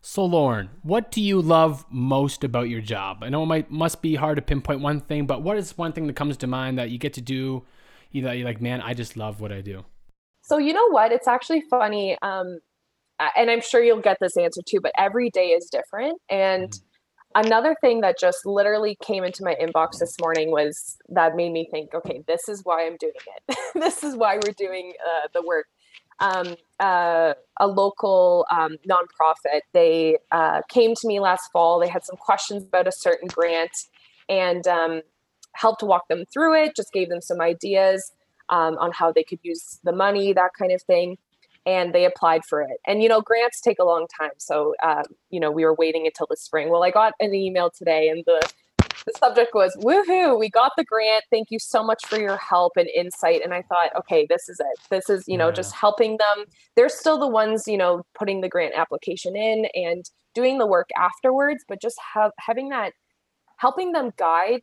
So 0.00 0.24
Lauren, 0.24 0.70
what 0.82 1.10
do 1.10 1.20
you 1.20 1.40
love 1.42 1.84
most 1.90 2.44
about 2.44 2.68
your 2.68 2.80
job? 2.80 3.22
I 3.22 3.28
know 3.28 3.42
it 3.42 3.46
might 3.46 3.70
must 3.70 4.00
be 4.00 4.14
hard 4.14 4.36
to 4.36 4.42
pinpoint 4.42 4.80
one 4.80 5.00
thing, 5.00 5.26
but 5.26 5.42
what 5.42 5.56
is 5.56 5.76
one 5.76 5.92
thing 5.92 6.06
that 6.06 6.16
comes 6.16 6.36
to 6.38 6.46
mind 6.46 6.78
that 6.78 6.90
you 6.90 6.98
get 6.98 7.14
to 7.14 7.20
do? 7.20 7.64
You 8.10 8.22
know, 8.22 8.32
you're 8.32 8.46
like, 8.46 8.60
man, 8.60 8.80
I 8.80 8.94
just 8.94 9.16
love 9.16 9.40
what 9.40 9.52
I 9.52 9.60
do. 9.60 9.84
so 10.42 10.58
you 10.58 10.72
know 10.72 10.88
what 10.90 11.12
it's 11.12 11.28
actually 11.28 11.62
funny 11.68 12.16
um, 12.22 12.58
and 13.36 13.50
i'm 13.50 13.60
sure 13.60 13.82
you'll 13.82 14.00
get 14.00 14.16
this 14.20 14.36
answer 14.36 14.60
too 14.66 14.80
but 14.80 14.92
every 14.96 15.30
day 15.30 15.48
is 15.48 15.68
different 15.70 16.20
and 16.30 16.80
another 17.34 17.76
thing 17.80 18.00
that 18.00 18.18
just 18.18 18.46
literally 18.46 18.96
came 19.02 19.24
into 19.24 19.44
my 19.44 19.54
inbox 19.60 19.98
this 19.98 20.16
morning 20.20 20.50
was 20.50 20.96
that 21.08 21.36
made 21.36 21.52
me 21.52 21.68
think 21.70 21.94
okay 21.94 22.22
this 22.26 22.48
is 22.48 22.62
why 22.64 22.86
i'm 22.86 22.96
doing 22.98 23.12
it 23.48 23.58
this 23.74 24.02
is 24.02 24.16
why 24.16 24.36
we're 24.36 24.54
doing 24.56 24.92
uh, 25.06 25.28
the 25.34 25.42
work 25.42 25.66
um, 26.20 26.56
uh, 26.80 27.34
a 27.60 27.66
local 27.66 28.46
um, 28.50 28.76
nonprofit 28.88 29.60
they 29.72 30.16
uh, 30.32 30.62
came 30.68 30.94
to 30.94 31.06
me 31.06 31.20
last 31.20 31.50
fall 31.52 31.78
they 31.78 31.88
had 31.88 32.04
some 32.04 32.16
questions 32.16 32.64
about 32.64 32.86
a 32.86 32.92
certain 32.92 33.28
grant 33.28 33.76
and 34.28 34.66
um, 34.66 35.02
helped 35.54 35.82
walk 35.82 36.08
them 36.08 36.24
through 36.32 36.54
it 36.54 36.76
just 36.76 36.92
gave 36.92 37.08
them 37.08 37.20
some 37.20 37.40
ideas 37.40 38.12
um, 38.50 38.78
on 38.78 38.90
how 38.92 39.12
they 39.12 39.22
could 39.22 39.40
use 39.42 39.78
the 39.84 39.92
money 39.92 40.32
that 40.32 40.50
kind 40.58 40.72
of 40.72 40.82
thing 40.82 41.16
and 41.68 41.94
they 41.94 42.06
applied 42.06 42.44
for 42.46 42.62
it. 42.62 42.78
And 42.86 43.02
you 43.02 43.10
know, 43.10 43.20
grants 43.20 43.60
take 43.60 43.78
a 43.78 43.84
long 43.84 44.06
time, 44.18 44.30
so 44.38 44.74
um, 44.82 45.04
you 45.30 45.38
know 45.38 45.50
we 45.50 45.64
were 45.64 45.74
waiting 45.74 46.06
until 46.06 46.26
the 46.30 46.36
spring. 46.36 46.70
Well, 46.70 46.82
I 46.82 46.90
got 46.90 47.12
an 47.20 47.34
email 47.34 47.70
today, 47.70 48.08
and 48.08 48.24
the 48.26 48.40
the 49.06 49.12
subject 49.18 49.54
was 49.54 49.76
"Woohoo! 49.76 50.38
We 50.38 50.50
got 50.50 50.72
the 50.76 50.84
grant. 50.84 51.24
Thank 51.30 51.48
you 51.50 51.58
so 51.58 51.82
much 51.82 52.02
for 52.08 52.18
your 52.18 52.36
help 52.38 52.72
and 52.76 52.88
insight." 52.88 53.42
And 53.44 53.54
I 53.54 53.62
thought, 53.62 53.90
okay, 53.96 54.26
this 54.28 54.48
is 54.48 54.60
it. 54.60 54.78
This 54.90 55.08
is 55.10 55.24
you 55.26 55.38
know 55.38 55.48
Yeah. 55.48 55.52
just 55.52 55.74
helping 55.74 56.18
them. 56.18 56.44
They're 56.76 56.88
still 56.88 57.18
the 57.18 57.28
ones 57.28 57.64
you 57.66 57.76
know 57.78 58.02
putting 58.18 58.40
the 58.40 58.48
grant 58.48 58.74
application 58.76 59.36
in 59.36 59.66
and 59.74 60.04
doing 60.34 60.58
the 60.58 60.66
work 60.66 60.88
afterwards, 60.98 61.64
but 61.68 61.80
just 61.80 61.96
have 62.14 62.32
having 62.38 62.68
that 62.70 62.92
helping 63.58 63.92
them 63.92 64.12
guide 64.16 64.60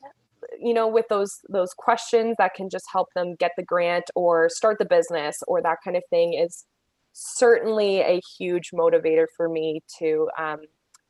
you 0.59 0.73
know 0.73 0.87
with 0.87 1.07
those 1.09 1.39
those 1.49 1.73
questions 1.73 2.35
that 2.37 2.53
can 2.53 2.69
just 2.69 2.85
help 2.91 3.07
them 3.15 3.35
get 3.39 3.51
the 3.57 3.63
grant 3.63 4.05
or 4.15 4.49
start 4.49 4.77
the 4.79 4.85
business 4.85 5.41
or 5.47 5.61
that 5.61 5.77
kind 5.83 5.97
of 5.97 6.03
thing 6.09 6.33
is 6.33 6.65
certainly 7.13 7.99
a 8.01 8.21
huge 8.37 8.71
motivator 8.73 9.25
for 9.35 9.49
me 9.49 9.81
to 9.99 10.29
um, 10.37 10.59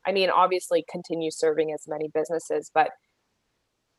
i 0.06 0.12
mean 0.12 0.30
obviously 0.30 0.84
continue 0.90 1.30
serving 1.30 1.72
as 1.72 1.84
many 1.88 2.08
businesses 2.14 2.70
but 2.74 2.90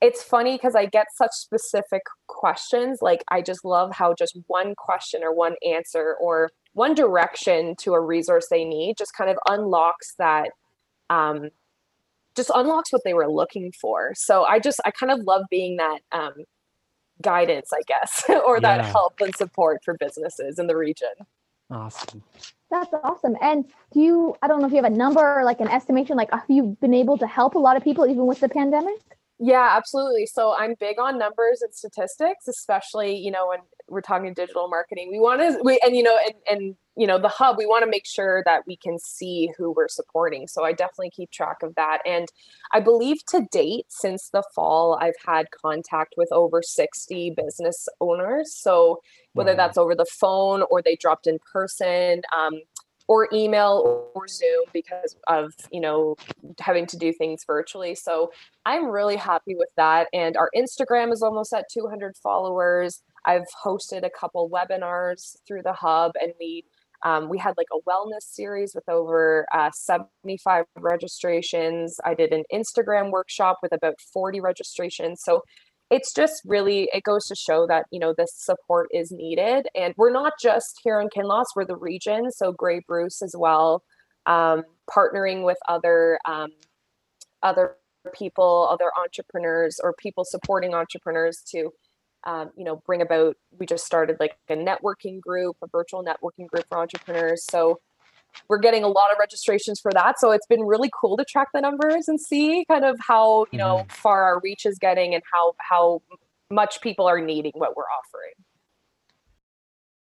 it's 0.02 0.22
funny 0.24 0.56
because 0.56 0.76
i 0.76 0.86
get 0.86 1.08
such 1.16 1.32
specific 1.34 2.02
questions 2.28 3.00
like 3.02 3.24
i 3.30 3.42
just 3.42 3.66
love 3.66 3.92
how 3.94 4.14
just 4.14 4.38
one 4.48 4.76
question 4.76 5.24
or 5.24 5.34
one 5.34 5.56
answer 5.66 6.16
or 6.22 6.50
one 6.74 6.94
direction 6.94 7.76
to 7.76 7.94
a 7.94 8.00
resource 8.00 8.48
they 8.50 8.64
need 8.64 8.96
just 8.98 9.14
kind 9.18 9.30
of 9.30 9.38
unlocks 9.48 10.14
that 10.20 10.52
um, 11.10 11.50
just 12.36 12.52
unlocks 12.54 12.94
what 12.94 13.04
they 13.04 13.14
were 13.14 13.30
looking 13.30 13.72
for. 13.74 14.14
So 14.16 14.44
I 14.44 14.60
just 14.60 14.80
I 14.86 14.92
kind 14.92 15.12
of 15.12 15.26
love 15.26 15.44
being 15.50 15.78
that 15.78 16.00
um, 16.12 16.34
guidance, 17.22 17.72
I 17.74 17.82
guess, 17.88 18.24
or 18.46 18.62
that 18.62 18.82
Yeah. 18.82 18.92
help 18.92 19.16
and 19.20 19.36
support 19.36 19.82
for 19.84 19.96
businesses 20.00 20.60
in 20.60 20.68
the 20.68 20.78
region. 20.78 21.10
Awesome. 21.70 22.24
That's 22.70 22.94
awesome. 23.04 23.36
And 23.42 23.66
do 23.92 24.00
you? 24.00 24.36
I 24.42 24.48
don't 24.48 24.62
know 24.62 24.68
if 24.68 24.72
you 24.72 24.82
have 24.82 24.92
a 24.92 24.96
number 24.96 25.40
or 25.40 25.44
like 25.44 25.60
an 25.60 25.68
estimation. 25.68 26.16
Like, 26.16 26.32
have 26.32 26.46
you 26.48 26.78
been 26.80 26.94
able 26.94 27.18
to 27.18 27.28
help 27.28 27.56
a 27.56 27.60
lot 27.60 27.76
of 27.76 27.84
people 27.84 28.06
even 28.06 28.26
with 28.28 28.40
the 28.40 28.50
pandemic? 28.50 29.17
Yeah, 29.40 29.74
absolutely. 29.78 30.26
So 30.26 30.56
I'm 30.58 30.74
big 30.80 30.98
on 31.00 31.20
numbers 31.20 31.62
and 31.62 31.74
statistics, 31.74 32.48
especially, 32.48 33.16
you 33.18 33.30
know, 33.30 33.48
when 33.50 33.60
we're 33.88 34.02
talking 34.02 34.34
digital 34.34 34.68
marketing. 34.68 35.10
We 35.12 35.20
want 35.20 35.42
to 35.42 35.62
we 35.64 35.80
and 35.86 35.96
you 35.96 36.02
know, 36.02 36.18
and 36.26 36.34
and 36.50 36.76
you 36.96 37.06
know, 37.06 37.20
the 37.20 37.28
hub, 37.28 37.58
we 37.60 37.68
want 37.68 37.84
to 37.84 37.90
make 37.90 38.08
sure 38.08 38.42
that 38.46 38.64
we 38.66 38.76
can 38.76 38.98
see 38.98 39.52
who 39.56 39.72
we're 39.72 39.88
supporting. 39.88 40.48
So 40.48 40.64
I 40.64 40.72
definitely 40.74 41.12
keep 41.12 41.30
track 41.30 41.58
of 41.62 41.76
that. 41.76 42.00
And 42.08 42.28
I 42.74 42.80
believe 42.80 43.24
to 43.28 43.46
date, 43.52 43.86
since 43.90 44.30
the 44.32 44.42
fall, 44.56 44.98
I've 45.00 45.14
had 45.24 45.52
contact 45.52 46.16
with 46.18 46.30
over 46.32 46.64
60 46.64 47.30
business 47.30 47.88
owners. 48.02 48.56
So 48.56 49.02
whether 49.34 49.52
Wow. 49.52 49.58
that's 49.58 49.78
over 49.78 49.94
the 49.94 50.06
phone 50.20 50.64
or 50.72 50.82
they 50.82 50.96
dropped 50.96 51.28
in 51.28 51.38
person, 51.54 52.24
um, 52.36 52.54
or 53.08 53.30
email 53.32 54.10
or 54.14 54.28
Zoom 54.28 54.66
because 54.74 55.16
of, 55.28 55.54
you 55.72 55.80
know, 55.80 56.16
having 56.60 56.86
to 56.88 56.98
do 56.98 57.14
things 57.14 57.44
virtually. 57.46 57.96
So 57.96 58.32
I'm 58.66 58.88
really 58.88 59.16
happy 59.16 59.56
with 59.56 59.70
that. 59.78 60.08
And 60.14 60.36
our 60.38 60.50
Instagram 60.56 61.12
is 61.12 61.22
almost 61.22 61.54
at 61.54 61.66
200 61.72 62.16
followers. 62.18 63.02
I've 63.26 63.46
hosted 63.64 64.06
a 64.06 64.10
couple 64.10 64.50
webinars 64.50 65.38
through 65.48 65.64
the 65.64 65.74
hub, 65.74 66.14
and 66.22 66.34
we 66.40 66.66
um, 67.04 67.30
we 67.30 67.38
had 67.38 67.54
like 67.58 67.68
a 67.72 67.90
wellness 67.90 68.24
series 68.24 68.74
with 68.74 68.88
over 68.90 69.46
uh, 69.54 69.70
75 69.72 70.66
registrations. 70.78 72.00
I 72.04 72.14
did 72.14 72.34
an 72.34 72.44
Instagram 72.52 73.12
workshop 73.12 73.60
with 73.62 73.72
about 73.72 73.96
40 74.14 74.40
registrations. 74.40 75.22
So 75.24 75.42
it's 75.90 76.14
just 76.14 76.42
really 76.46 76.90
it 76.94 77.04
goes 77.04 77.26
to 77.28 77.36
show 77.36 77.66
that 77.68 77.86
you 77.92 78.00
know 78.00 78.14
this 78.18 78.32
support 78.36 78.90
is 78.92 79.12
needed, 79.12 79.68
and 79.76 79.94
we're 79.98 80.12
not 80.12 80.34
just 80.42 80.82
here 80.84 81.00
in 81.00 81.10
Kinloss; 81.10 81.46
we're 81.56 81.66
the 81.66 81.78
region. 81.78 82.32
So 82.32 82.52
Grey 82.52 82.82
Bruce 82.88 83.22
as 83.22 83.36
well, 83.38 83.84
um, 84.26 84.64
partnering 84.90 85.46
with 85.46 85.58
other 85.68 86.20
um, 86.28 86.50
other 87.42 87.76
people, 88.14 88.68
other 88.70 88.92
entrepreneurs, 89.02 89.80
or 89.82 89.94
people 89.94 90.24
supporting 90.26 90.74
entrepreneurs 90.74 91.42
to, 91.52 91.72
um, 92.26 92.52
you 92.58 92.64
know, 92.64 92.82
bring 92.86 93.02
about. 93.02 93.36
We 93.58 93.66
just 93.66 93.86
started 93.86 94.18
like 94.20 94.38
a 94.50 94.56
networking 94.56 95.22
group, 95.22 95.58
a 95.64 95.68
virtual 95.68 96.04
networking 96.04 96.48
group 96.48 96.66
for 96.70 96.80
entrepreneurs. 96.80 97.46
So 97.50 97.80
we're 98.48 98.60
getting 98.60 98.84
a 98.84 98.88
lot 98.88 99.12
of 99.12 99.18
registrations 99.20 99.80
for 99.80 99.92
that. 99.94 100.20
So 100.20 100.32
it's 100.32 100.46
been 100.48 100.62
really 100.62 100.90
cool 101.00 101.18
to 101.18 101.26
track 101.26 101.50
the 101.54 101.62
numbers 101.62 102.08
and 102.08 102.20
see 102.20 102.66
kind 102.70 102.86
of 102.86 102.98
how 103.00 103.46
you 103.52 103.58
know 103.58 103.86
far 103.90 104.24
our 104.24 104.40
reach 104.42 104.66
is 104.66 104.78
getting 104.78 105.14
and 105.14 105.24
how 105.32 105.56
how 105.60 106.02
much 106.50 106.82
people 106.82 107.06
are 107.08 107.22
needing 107.22 107.54
what 107.56 107.76
we're 107.76 107.84
offering. 107.84 108.34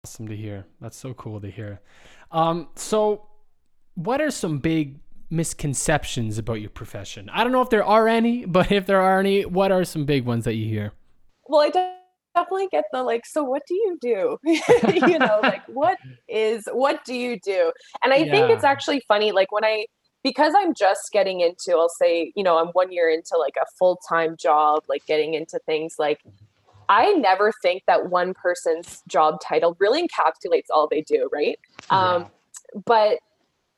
Awesome 0.05 0.29
to 0.29 0.37
hear. 0.37 0.65
That's 0.81 0.97
so 0.97 1.15
cool 1.15 1.41
to 1.41 1.51
hear. 1.51 1.81
Um, 2.31 2.69
so, 2.77 3.27
what 3.95 4.21
are 4.21 4.31
some 4.31 4.59
big 4.59 5.01
misconceptions 5.31 6.39
about 6.39 6.55
your 6.55 6.71
profession? 6.71 7.29
I 7.33 7.43
don't 7.43 7.53
know 7.53 7.63
if 7.63 7.71
there 7.71 7.85
are 7.85 8.07
any, 8.09 8.45
but 8.47 8.71
if 8.71 8.87
there 8.87 9.01
are 9.01 9.19
any, 9.19 9.45
what 9.45 9.73
are 9.73 9.85
some 9.85 10.05
big 10.05 10.25
ones 10.25 10.45
that 10.45 10.55
you 10.55 10.67
hear? 10.67 10.93
well 11.49 11.63
i 11.63 11.71
definitely 12.35 12.69
get 12.71 12.85
the 12.93 13.03
like 13.03 13.27
so 13.27 13.43
what 13.43 13.63
do 13.67 13.75
you 13.75 13.99
do? 14.01 14.39
You 15.09 15.19
know 15.19 15.41
like 15.43 15.63
what 15.69 15.99
is 16.29 16.69
what 16.73 17.05
do 17.05 17.15
you 17.15 17.39
do? 17.41 17.73
And 18.03 18.13
i 18.13 18.29
think 18.29 18.51
it's 18.51 18.65
actually 18.65 19.01
funny 19.09 19.33
like 19.33 19.53
when 19.53 19.65
i 19.65 19.87
because 20.23 20.53
i'm 20.57 20.75
just 20.75 21.13
getting 21.13 21.41
into 21.41 21.73
i'll 21.77 21.89
say 21.89 22.33
you 22.35 22.43
know 22.43 22.59
i'm 22.59 22.69
one 22.69 22.91
year 22.93 23.09
into 23.09 23.37
like 23.39 23.55
a 23.61 23.67
full-time 23.79 24.37
job 24.37 24.83
like 24.89 25.05
getting 25.07 25.35
into 25.35 25.59
things 25.67 25.95
like 25.99 26.21
i 26.89 27.13
never 27.13 27.53
think 27.63 27.83
that 27.87 28.11
one 28.11 28.35
person's 28.35 29.03
job 29.07 29.41
title 29.41 29.77
really 29.79 30.03
encapsulates 30.03 30.67
all 30.71 30.89
they 30.89 31.03
do 31.03 31.29
right? 31.33 31.59
Um 31.91 32.27
but 32.85 33.19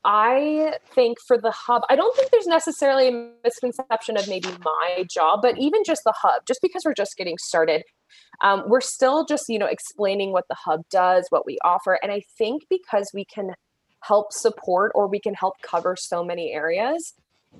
I 0.02 0.74
think 0.94 1.20
for 1.20 1.36
the 1.36 1.50
hub, 1.50 1.82
I 1.90 1.96
don't 1.96 2.16
think 2.16 2.30
there's 2.30 2.46
necessarily 2.46 3.08
a 3.08 3.30
misconception 3.44 4.16
of 4.16 4.26
maybe 4.28 4.48
my 4.64 5.04
job, 5.08 5.40
but 5.42 5.58
even 5.58 5.84
just 5.84 6.04
the 6.04 6.14
hub, 6.16 6.46
just 6.46 6.62
because 6.62 6.84
we're 6.86 6.94
just 6.94 7.16
getting 7.16 7.36
started, 7.36 7.84
um, 8.42 8.64
we're 8.66 8.80
still 8.80 9.24
just 9.24 9.48
you 9.48 9.58
know 9.58 9.66
explaining 9.66 10.32
what 10.32 10.46
the 10.48 10.56
hub 10.56 10.82
does 10.90 11.26
what 11.30 11.46
we 11.46 11.58
offer 11.64 11.98
and 12.02 12.12
i 12.12 12.22
think 12.38 12.62
because 12.68 13.10
we 13.14 13.24
can 13.24 13.54
help 14.02 14.32
support 14.32 14.92
or 14.94 15.06
we 15.06 15.20
can 15.20 15.34
help 15.34 15.54
cover 15.62 15.94
so 15.96 16.24
many 16.24 16.52
areas 16.52 17.14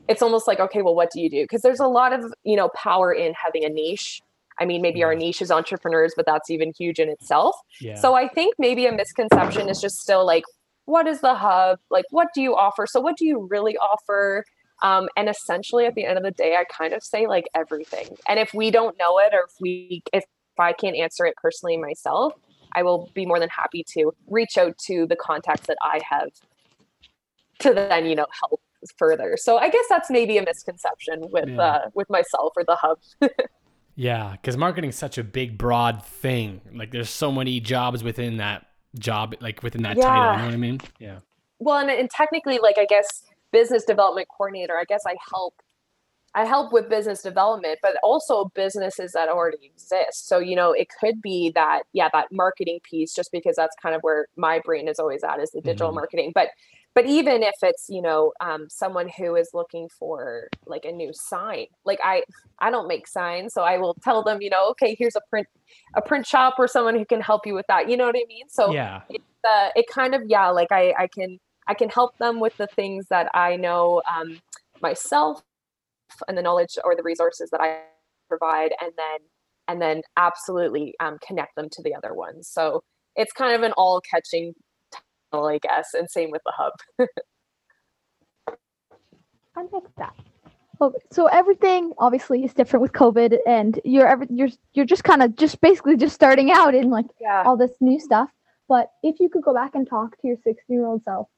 it's 0.09 0.23
almost 0.23 0.47
like 0.47 0.61
okay 0.61 0.83
well 0.83 0.95
what 0.95 1.11
do 1.11 1.21
you 1.21 1.31
do? 1.31 1.45
Because 1.45 1.63
there's 1.63 1.81
a 1.81 1.87
lot 1.87 2.13
of 2.13 2.33
you 2.45 2.57
know 2.57 2.69
power 2.71 3.13
in 3.13 3.35
having 3.35 3.65
a 3.65 3.69
niche. 3.69 4.21
I 4.59 4.65
mean 4.65 4.83
maybe 4.83 5.03
our 5.03 5.15
niche 5.15 5.43
is 5.43 5.51
entrepreneurs 5.51 6.13
but 6.17 6.27
that's 6.27 6.51
even 6.51 6.73
huge 6.77 6.99
in 6.99 7.09
itself. 7.09 7.57
Yeah. 7.81 7.95
so 7.95 8.15
i 8.15 8.29
think 8.29 8.55
maybe 8.59 8.87
a 8.87 8.93
misconception 8.93 9.69
is 9.69 9.81
just 9.81 9.97
still 9.97 10.27
like 10.27 10.45
what 10.87 11.07
is 11.07 11.21
the 11.21 11.35
hub? 11.35 11.79
Like 11.91 12.05
what 12.11 12.29
do 12.35 12.43
you 12.43 12.57
offer? 12.57 12.87
So 12.87 13.01
what 13.01 13.17
do 13.17 13.25
you 13.25 13.47
really 13.49 13.77
offer? 13.77 14.45
Um, 14.83 15.09
and 15.17 15.29
essentially 15.29 15.87
at 15.87 15.95
the 15.95 16.05
end 16.05 16.17
of 16.17 16.25
the 16.25 16.31
day 16.31 16.57
i 16.57 16.65
kind 16.65 16.95
of 16.95 17.03
say 17.03 17.27
like 17.27 17.49
everything. 17.55 18.17
And 18.29 18.39
if 18.39 18.53
we 18.55 18.71
don't 18.71 18.99
know 18.99 19.19
it 19.19 19.33
or 19.33 19.45
if 19.49 19.55
we 19.61 20.03
if 20.13 20.25
i 20.61 20.73
can't 20.73 20.97
answer 20.97 21.25
it 21.27 21.35
personally 21.37 21.77
myself 21.77 22.33
i 22.75 22.83
will 22.83 23.11
be 23.15 23.25
more 23.27 23.39
than 23.41 23.49
happy 23.49 23.85
to 23.87 24.13
reach 24.29 24.57
out 24.59 24.77
to 24.79 25.07
the 25.07 25.17
contacts 25.17 25.67
that 25.67 25.77
i 25.83 26.01
have 26.09 26.29
to 27.59 27.75
then 27.75 28.07
you 28.07 28.15
know 28.15 28.27
help 28.41 28.61
further 28.97 29.37
so 29.39 29.59
i 29.59 29.69
guess 29.69 29.85
that's 29.89 30.11
maybe 30.11 30.39
a 30.39 30.43
misconception 30.43 31.29
with 31.31 31.49
Yeah. 31.49 31.61
uh 31.63 31.81
with 31.95 32.09
myself 32.11 32.53
or 32.57 32.65
the 32.65 32.77
hub 32.77 32.99
Yeah, 33.97 34.33
because 34.33 34.57
marketing's 34.57 34.97
such 34.97 35.19
a 35.19 35.25
big, 35.25 35.59
broad 35.59 36.03
thing. 36.03 36.63
Like, 36.73 36.91
there's 36.91 37.11
so 37.11 37.31
many 37.31 37.61
jobs 37.61 38.03
within 38.03 38.39
that 38.39 38.67
job, 38.99 39.35
like 39.41 39.63
within 39.63 39.83
that 39.83 40.01
title. 40.01 40.33
You 40.33 40.39
know 40.39 40.45
what 40.47 40.55
I 40.55 40.57
mean? 40.57 40.81
Yeah. 40.99 41.19
well 41.59 41.77
and, 41.79 41.91
and 41.91 42.09
technically 42.09 42.59
like 42.63 42.79
i 42.79 42.87
guess 42.87 43.25
business 43.53 43.85
development 43.85 44.29
coordinator 44.35 44.75
i 44.79 44.85
guess 44.85 45.03
i 45.07 45.15
help 45.31 45.55
i 46.35 46.45
help 46.45 46.73
with 46.73 46.89
business 46.89 47.23
development 47.23 47.79
but 47.83 47.97
also 48.03 48.51
businesses 48.55 49.13
that 49.13 49.29
already 49.29 49.59
exist 49.65 50.29
so 50.29 50.39
you 50.39 50.55
know 50.57 50.73
it 50.73 50.89
could 51.01 51.21
be 51.23 51.51
that 51.55 51.83
yeah 51.93 52.09
that 52.13 52.27
marketing 52.33 52.79
piece 52.83 53.15
just 53.15 53.31
because 53.33 53.57
that's 53.57 53.77
kind 53.83 53.95
of 53.95 54.01
where 54.03 54.27
my 54.37 54.61
brain 54.65 54.89
is 54.89 54.99
always 54.99 55.23
at 55.25 55.41
is 55.41 55.51
the 55.51 55.61
digital 55.61 55.91
Mhm. 55.91 55.95
marketing 55.97 56.33
but 56.35 56.49
but 56.95 57.07
even 57.07 57.43
if 57.43 57.55
it's 57.63 57.87
you 57.89 58.03
know 58.03 58.33
um, 58.41 58.69
someone 58.69 59.09
who 59.09 59.37
is 59.37 59.51
looking 59.55 59.89
for 59.89 60.49
like 60.67 60.85
a 60.85 60.93
new 60.93 61.13
sign 61.13 61.67
like 61.85 62.01
i 62.05 62.23
i 62.59 62.71
don't 62.71 62.89
make 62.89 63.07
signs 63.07 63.55
so 63.55 63.63
i 63.63 63.79
will 63.79 63.95
tell 64.03 64.23
them 64.23 64.43
you 64.43 64.51
know 64.51 64.69
okay 64.71 64.95
here's 64.99 65.17
a 65.17 65.21
print 65.31 65.47
a 65.95 66.03
print 66.03 66.27
shop 66.27 66.55
or 66.59 66.67
someone 66.67 66.97
who 66.97 67.05
can 67.05 67.21
help 67.21 67.47
you 67.47 67.55
with 67.55 67.67
that 67.69 67.89
you 67.89 67.97
know 67.97 68.07
what 68.07 68.17
i 68.17 68.25
mean 68.29 68.49
so 68.49 68.73
yeah. 68.73 69.03
uh, 69.45 69.69
it 69.77 69.87
kind 69.89 70.15
of 70.15 70.23
yeah 70.27 70.49
like 70.49 70.73
I, 70.73 70.93
I 70.99 71.07
can 71.07 71.39
i 71.69 71.75
can 71.75 71.89
help 71.89 72.19
them 72.19 72.41
with 72.41 72.57
the 72.57 72.67
things 72.69 73.07
that 73.09 73.31
i 73.35 73.57
know 73.57 74.03
um, 74.13 74.41
myself 74.83 75.43
and 76.29 76.37
the 76.37 76.43
knowledge 76.43 76.77
or 76.85 76.95
the 76.97 77.03
resources 77.03 77.51
that 77.51 77.61
i 77.61 77.81
provide 78.29 78.73
and 78.81 78.93
then 78.97 79.19
and 79.69 79.81
then 79.81 80.03
absolutely 80.17 80.95
um, 81.01 81.17
connect 81.27 81.55
them 81.55 81.69
to 81.71 81.83
the 81.83 81.95
other 81.95 82.15
ones 82.15 82.49
so 82.49 82.83
it's 83.17 83.33
kind 83.33 83.55
of 83.55 83.63
an 83.63 83.73
all 83.73 84.01
catching 84.01 84.55
title 85.31 85.47
i 85.47 85.59
guess 85.59 85.95
and 85.95 86.11
same 86.11 86.31
with 86.31 86.43
the 86.45 86.53
hub 86.57 86.73
I 89.57 89.63
like 89.73 89.95
that. 89.99 90.15
Well, 90.79 90.95
so 91.11 91.27
everything 91.27 91.93
obviously 91.99 92.45
is 92.45 92.55
different 92.55 92.83
with 92.83 92.93
COVID, 92.93 93.39
and 93.47 93.79
you're 93.85 94.07
ever 94.07 94.27
you're 94.31 94.49
you're 94.73 94.87
just 94.87 95.05
kind 95.05 95.23
of 95.23 95.37
just 95.37 95.61
basically 95.61 95.97
just 95.97 96.15
starting 96.15 96.51
out 96.51 96.75
in 96.75 96.89
like 96.91 97.07
yeah 97.21 97.43
all 97.45 97.57
this 97.57 97.73
new 97.81 98.01
stuff. 98.01 98.31
But 98.69 98.91
if 99.03 99.21
you 99.21 99.29
could 99.29 99.43
go 99.43 99.53
back 99.53 99.75
and 99.75 99.87
talk 99.87 100.17
to 100.21 100.29
your 100.29 100.37
16 100.43 100.55
year 100.69 100.87
old 100.87 101.03
self, 101.05 101.29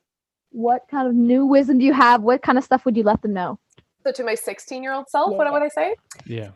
what 0.50 0.82
kind 0.90 1.08
of 1.08 1.14
new 1.14 1.44
wisdom 1.46 1.78
do 1.78 1.84
you 1.84 1.94
have? 1.94 2.22
What 2.22 2.42
kind 2.42 2.58
of 2.58 2.62
stuff 2.62 2.84
would 2.84 2.96
you 2.96 3.02
let 3.02 3.22
them 3.22 3.32
know? 3.32 3.58
So 4.04 4.12
to 4.12 4.24
my 4.24 4.34
16 4.34 4.82
year 4.82 4.92
old 4.92 5.08
self 5.08 5.30
Yeah. 5.32 5.38
what 5.38 5.52
would 5.52 5.62
i 5.62 5.68
say 5.68 5.94
Yeah. 6.26 6.50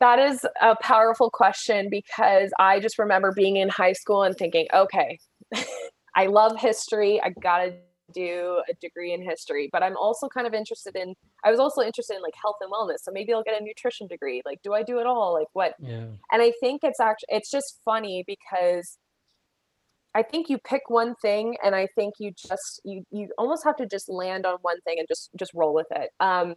That 0.00 0.18
is 0.18 0.44
a 0.60 0.74
powerful 0.82 1.30
question 1.30 1.88
because 1.88 2.50
I 2.58 2.80
just 2.80 2.98
remember 2.98 3.30
being 3.30 3.54
in 3.58 3.68
high 3.68 3.92
school 3.92 4.24
and 4.24 4.36
thinking, 4.36 4.66
okay, 4.74 5.20
I 6.16 6.26
love 6.26 6.58
history. 6.58 7.20
I 7.22 7.30
got 7.30 7.58
to 7.58 7.74
do 8.12 8.62
a 8.68 8.74
degree 8.80 9.12
in 9.12 9.22
history, 9.22 9.70
but 9.72 9.80
I'm 9.84 9.96
also 9.96 10.28
kind 10.28 10.44
of 10.44 10.54
interested 10.54 10.96
in, 10.96 11.14
I 11.44 11.52
was 11.52 11.60
also 11.60 11.82
interested 11.82 12.16
in 12.16 12.22
like 12.22 12.34
health 12.42 12.56
and 12.60 12.72
wellness. 12.72 12.98
So 13.02 13.12
maybe 13.12 13.32
I'll 13.32 13.44
get 13.44 13.60
a 13.60 13.64
nutrition 13.64 14.08
degree. 14.08 14.42
Like, 14.44 14.60
do 14.64 14.74
I 14.74 14.82
do 14.82 14.98
it 14.98 15.06
all? 15.06 15.34
Like, 15.34 15.46
what? 15.52 15.74
Yeah. 15.78 16.06
And 16.32 16.42
I 16.42 16.52
think 16.58 16.80
it's 16.82 16.98
actually, 16.98 17.28
it's 17.36 17.48
just 17.48 17.78
funny 17.84 18.24
because 18.26 18.98
I 20.16 20.24
think 20.24 20.48
you 20.50 20.58
pick 20.58 20.82
one 20.88 21.14
thing 21.22 21.56
and 21.64 21.76
I 21.76 21.86
think 21.94 22.14
you 22.18 22.32
just, 22.32 22.80
you, 22.84 23.04
you 23.12 23.28
almost 23.38 23.62
have 23.64 23.76
to 23.76 23.86
just 23.86 24.08
land 24.08 24.46
on 24.46 24.58
one 24.62 24.80
thing 24.80 24.96
and 24.98 25.06
just, 25.06 25.30
just 25.38 25.52
roll 25.54 25.72
with 25.72 25.86
it. 25.92 26.10
Um, 26.18 26.56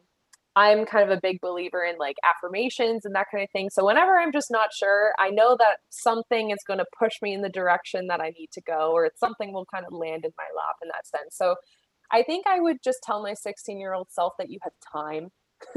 I'm 0.55 0.85
kind 0.85 1.09
of 1.09 1.17
a 1.17 1.19
big 1.21 1.41
believer 1.41 1.83
in 1.83 1.97
like 1.97 2.15
affirmations 2.23 3.05
and 3.05 3.13
that 3.15 3.27
kind 3.29 3.43
of 3.43 3.49
thing. 3.51 3.69
So 3.69 3.85
whenever 3.85 4.17
I'm 4.17 4.31
just 4.31 4.49
not 4.49 4.73
sure, 4.73 5.13
I 5.19 5.29
know 5.29 5.57
that 5.59 5.79
something 5.89 6.51
is 6.51 6.59
going 6.65 6.79
to 6.79 6.85
push 6.97 7.13
me 7.21 7.33
in 7.33 7.41
the 7.41 7.49
direction 7.49 8.07
that 8.07 8.21
I 8.21 8.29
need 8.29 8.49
to 8.53 8.61
go, 8.61 8.91
or 8.91 9.05
it's 9.05 9.19
something 9.19 9.51
will 9.51 9.65
kind 9.65 9.85
of 9.85 9.91
land 9.93 10.23
in 10.23 10.31
my 10.37 10.45
lap 10.55 10.75
in 10.81 10.89
that 10.89 11.05
sense. 11.07 11.35
So 11.35 11.55
I 12.11 12.23
think 12.23 12.47
I 12.47 12.61
would 12.61 12.77
just 12.83 12.99
tell 13.03 13.21
my 13.21 13.33
16 13.33 13.79
year 13.79 13.93
old 13.93 14.07
self 14.09 14.33
that 14.39 14.49
you 14.49 14.59
have 14.63 14.73
time. 14.91 15.29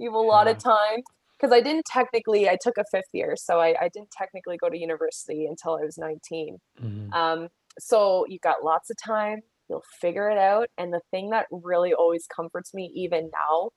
you 0.00 0.10
have 0.10 0.14
a 0.14 0.18
lot 0.18 0.48
of 0.48 0.58
time 0.58 1.02
because 1.38 1.52
I 1.52 1.60
didn't 1.60 1.86
technically, 1.86 2.48
I 2.48 2.56
took 2.60 2.78
a 2.78 2.84
fifth 2.90 3.10
year. 3.12 3.34
So 3.36 3.60
I, 3.60 3.74
I 3.80 3.88
didn't 3.92 4.10
technically 4.10 4.56
go 4.56 4.68
to 4.68 4.78
university 4.78 5.46
until 5.46 5.74
I 5.76 5.84
was 5.84 5.96
19. 5.98 6.58
Mhm. 6.82 7.12
Um, 7.14 7.48
so 7.78 8.26
you 8.28 8.38
got 8.40 8.64
lots 8.64 8.90
of 8.90 8.96
time, 9.02 9.40
you'll 9.68 9.84
figure 10.00 10.28
it 10.30 10.38
out. 10.38 10.68
And 10.76 10.92
the 10.92 11.00
thing 11.10 11.30
that 11.30 11.46
really 11.50 11.94
always 11.94 12.26
comforts 12.26 12.74
me, 12.74 12.90
even 12.94 13.30
now, 13.32 13.70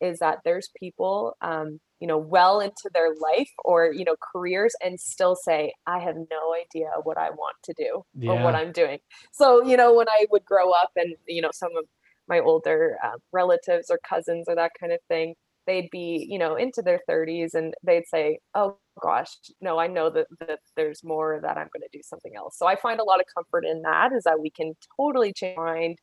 is 0.00 0.18
that 0.20 0.38
there's 0.44 0.70
people, 0.78 1.36
um, 1.42 1.80
you 2.00 2.06
know, 2.08 2.18
well 2.18 2.60
into 2.60 2.90
their 2.94 3.14
life 3.14 3.50
or, 3.64 3.92
you 3.92 4.04
know, 4.04 4.16
careers 4.32 4.74
and 4.82 4.98
still 5.00 5.36
say, 5.36 5.72
I 5.86 5.98
have 6.00 6.16
no 6.16 6.54
idea 6.54 6.88
what 7.02 7.18
I 7.18 7.30
want 7.30 7.56
to 7.64 7.74
do 7.76 8.02
or 8.26 8.38
what 8.38 8.54
I'm 8.54 8.72
doing. 8.72 8.98
So, 9.32 9.62
you 9.64 9.76
know, 9.76 9.94
when 9.94 10.08
I 10.08 10.26
would 10.30 10.44
grow 10.44 10.70
up 10.72 10.90
and, 10.96 11.14
you 11.26 11.42
know, 11.42 11.50
some 11.52 11.76
of 11.76 11.84
my 12.28 12.40
older 12.40 12.96
uh, 13.04 13.18
relatives 13.32 13.90
or 13.90 13.98
cousins 14.08 14.46
or 14.48 14.54
that 14.56 14.72
kind 14.80 14.92
of 14.92 15.00
thing, 15.08 15.34
they'd 15.66 15.90
be, 15.90 16.26
you 16.28 16.38
know, 16.38 16.56
into 16.56 16.82
their 16.82 17.00
30s 17.08 17.54
and 17.54 17.74
they'd 17.82 18.06
say, 18.06 18.38
oh 18.54 18.78
gosh, 19.02 19.28
no, 19.60 19.78
I 19.78 19.86
know 19.86 20.10
that, 20.10 20.26
that 20.40 20.60
there's 20.76 21.04
more 21.04 21.38
that 21.42 21.56
I'm 21.56 21.68
going 21.72 21.82
to 21.82 21.88
do 21.92 22.02
something 22.02 22.32
else. 22.36 22.58
So 22.58 22.66
I 22.66 22.76
find 22.76 23.00
a 23.00 23.04
lot 23.04 23.20
of 23.20 23.26
comfort 23.34 23.64
in 23.64 23.82
that 23.82 24.12
is 24.12 24.24
that 24.24 24.40
we 24.40 24.50
can 24.50 24.74
totally 24.96 25.32
change 25.32 25.56
mind 25.56 25.98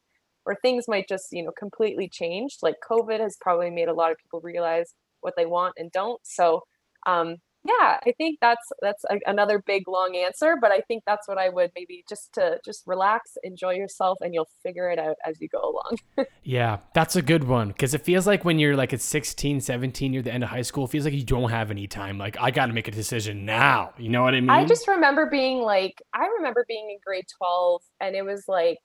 or 0.47 0.55
things 0.55 0.87
might 0.87 1.07
just, 1.07 1.27
you 1.31 1.43
know, 1.43 1.51
completely 1.51 2.09
change. 2.09 2.57
Like 2.61 2.75
COVID 2.89 3.19
has 3.19 3.37
probably 3.39 3.69
made 3.69 3.89
a 3.89 3.93
lot 3.93 4.11
of 4.11 4.17
people 4.17 4.39
realize 4.41 4.93
what 5.19 5.33
they 5.35 5.45
want 5.45 5.73
and 5.77 5.91
don't. 5.91 6.21
So, 6.23 6.63
um, 7.05 7.37
yeah, 7.65 7.99
I 8.05 8.13
think 8.17 8.37
that's 8.39 8.71
that's 8.81 9.03
a, 9.09 9.19
another 9.25 9.61
big 9.65 9.89
long 9.89 10.15
answer, 10.15 10.55
but 10.59 10.71
I 10.71 10.79
think 10.81 11.03
that's 11.05 11.27
what 11.27 11.37
I 11.37 11.49
would 11.49 11.71
maybe 11.75 12.05
just 12.07 12.33
to 12.35 12.59
just 12.63 12.83
relax, 12.85 13.37
enjoy 13.43 13.73
yourself, 13.73 14.19
and 14.21 14.33
you'll 14.33 14.47
figure 14.63 14.89
it 14.89 14.99
out 14.99 15.17
as 15.25 15.41
you 15.41 15.49
go 15.49 15.59
along. 15.59 15.97
Yeah, 16.43 16.77
that's 16.93 17.17
a 17.17 17.21
good 17.21 17.43
one 17.43 17.67
because 17.67 17.93
it 17.93 18.05
feels 18.05 18.25
like 18.25 18.45
when 18.45 18.57
you're 18.57 18.77
like 18.77 18.93
at 18.93 19.01
16, 19.01 19.59
17, 19.59 20.13
you're 20.13 20.23
the 20.23 20.33
end 20.33 20.45
of 20.45 20.49
high 20.49 20.61
school, 20.61 20.85
it 20.85 20.91
feels 20.91 21.03
like 21.03 21.13
you 21.13 21.25
don't 21.25 21.49
have 21.49 21.71
any 21.71 21.87
time. 21.87 22.17
Like, 22.17 22.37
I 22.39 22.51
got 22.51 22.67
to 22.67 22.73
make 22.73 22.87
a 22.87 22.91
decision 22.91 23.43
now. 23.43 23.91
You 23.97 24.07
know 24.07 24.23
what 24.23 24.33
I 24.33 24.39
mean? 24.39 24.49
I 24.49 24.63
just 24.63 24.87
remember 24.87 25.25
being 25.29 25.59
like, 25.59 26.01
I 26.13 26.25
remember 26.37 26.63
being 26.65 26.89
in 26.89 26.99
grade 27.05 27.25
12 27.37 27.81
and 27.99 28.15
it 28.15 28.23
was 28.23 28.45
like 28.47 28.79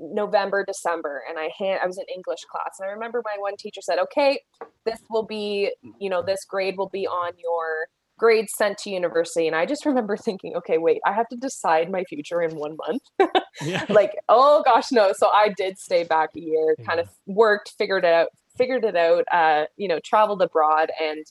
November, 0.00 0.64
December, 0.64 1.22
and 1.28 1.38
I 1.38 1.50
had, 1.58 1.78
I 1.82 1.86
was 1.86 1.98
in 1.98 2.04
English 2.14 2.44
class. 2.50 2.76
And 2.78 2.88
I 2.88 2.92
remember 2.92 3.22
my 3.24 3.36
one 3.38 3.56
teacher 3.56 3.80
said, 3.80 3.98
okay, 3.98 4.40
this 4.84 5.00
will 5.10 5.24
be, 5.24 5.72
you 6.00 6.10
know, 6.10 6.22
this 6.22 6.44
grade 6.44 6.76
will 6.76 6.88
be 6.88 7.06
on 7.06 7.32
your 7.38 7.88
grade 8.18 8.48
sent 8.48 8.78
to 8.78 8.90
university. 8.90 9.46
And 9.46 9.56
I 9.56 9.66
just 9.66 9.84
remember 9.84 10.16
thinking, 10.16 10.54
okay, 10.56 10.78
wait, 10.78 11.00
I 11.04 11.12
have 11.12 11.28
to 11.28 11.36
decide 11.36 11.90
my 11.90 12.04
future 12.04 12.42
in 12.42 12.56
one 12.56 12.76
month. 12.86 13.02
yeah. 13.62 13.84
like, 13.88 14.12
oh 14.28 14.62
gosh, 14.64 14.92
no. 14.92 15.12
So 15.16 15.28
I 15.28 15.50
did 15.56 15.78
stay 15.78 16.04
back 16.04 16.30
a 16.36 16.40
year, 16.40 16.76
kind 16.86 17.00
of 17.00 17.08
worked, 17.26 17.72
figured 17.76 18.04
it 18.04 18.12
out, 18.12 18.28
figured 18.56 18.84
it 18.84 18.96
out, 18.96 19.24
uh, 19.32 19.64
you 19.76 19.88
know, 19.88 20.00
traveled 20.04 20.42
abroad 20.42 20.90
and 21.00 21.24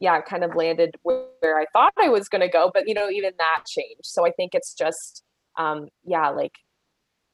yeah, 0.00 0.20
kind 0.20 0.44
of 0.44 0.54
landed 0.54 0.94
where 1.02 1.58
I 1.58 1.64
thought 1.72 1.92
I 2.00 2.08
was 2.08 2.28
going 2.28 2.42
to 2.42 2.48
go. 2.48 2.70
But, 2.72 2.86
you 2.86 2.94
know, 2.94 3.10
even 3.10 3.32
that 3.38 3.64
changed. 3.66 4.04
So 4.04 4.24
I 4.26 4.30
think 4.30 4.54
it's 4.54 4.74
just, 4.74 5.24
um, 5.56 5.88
yeah, 6.04 6.28
like 6.28 6.52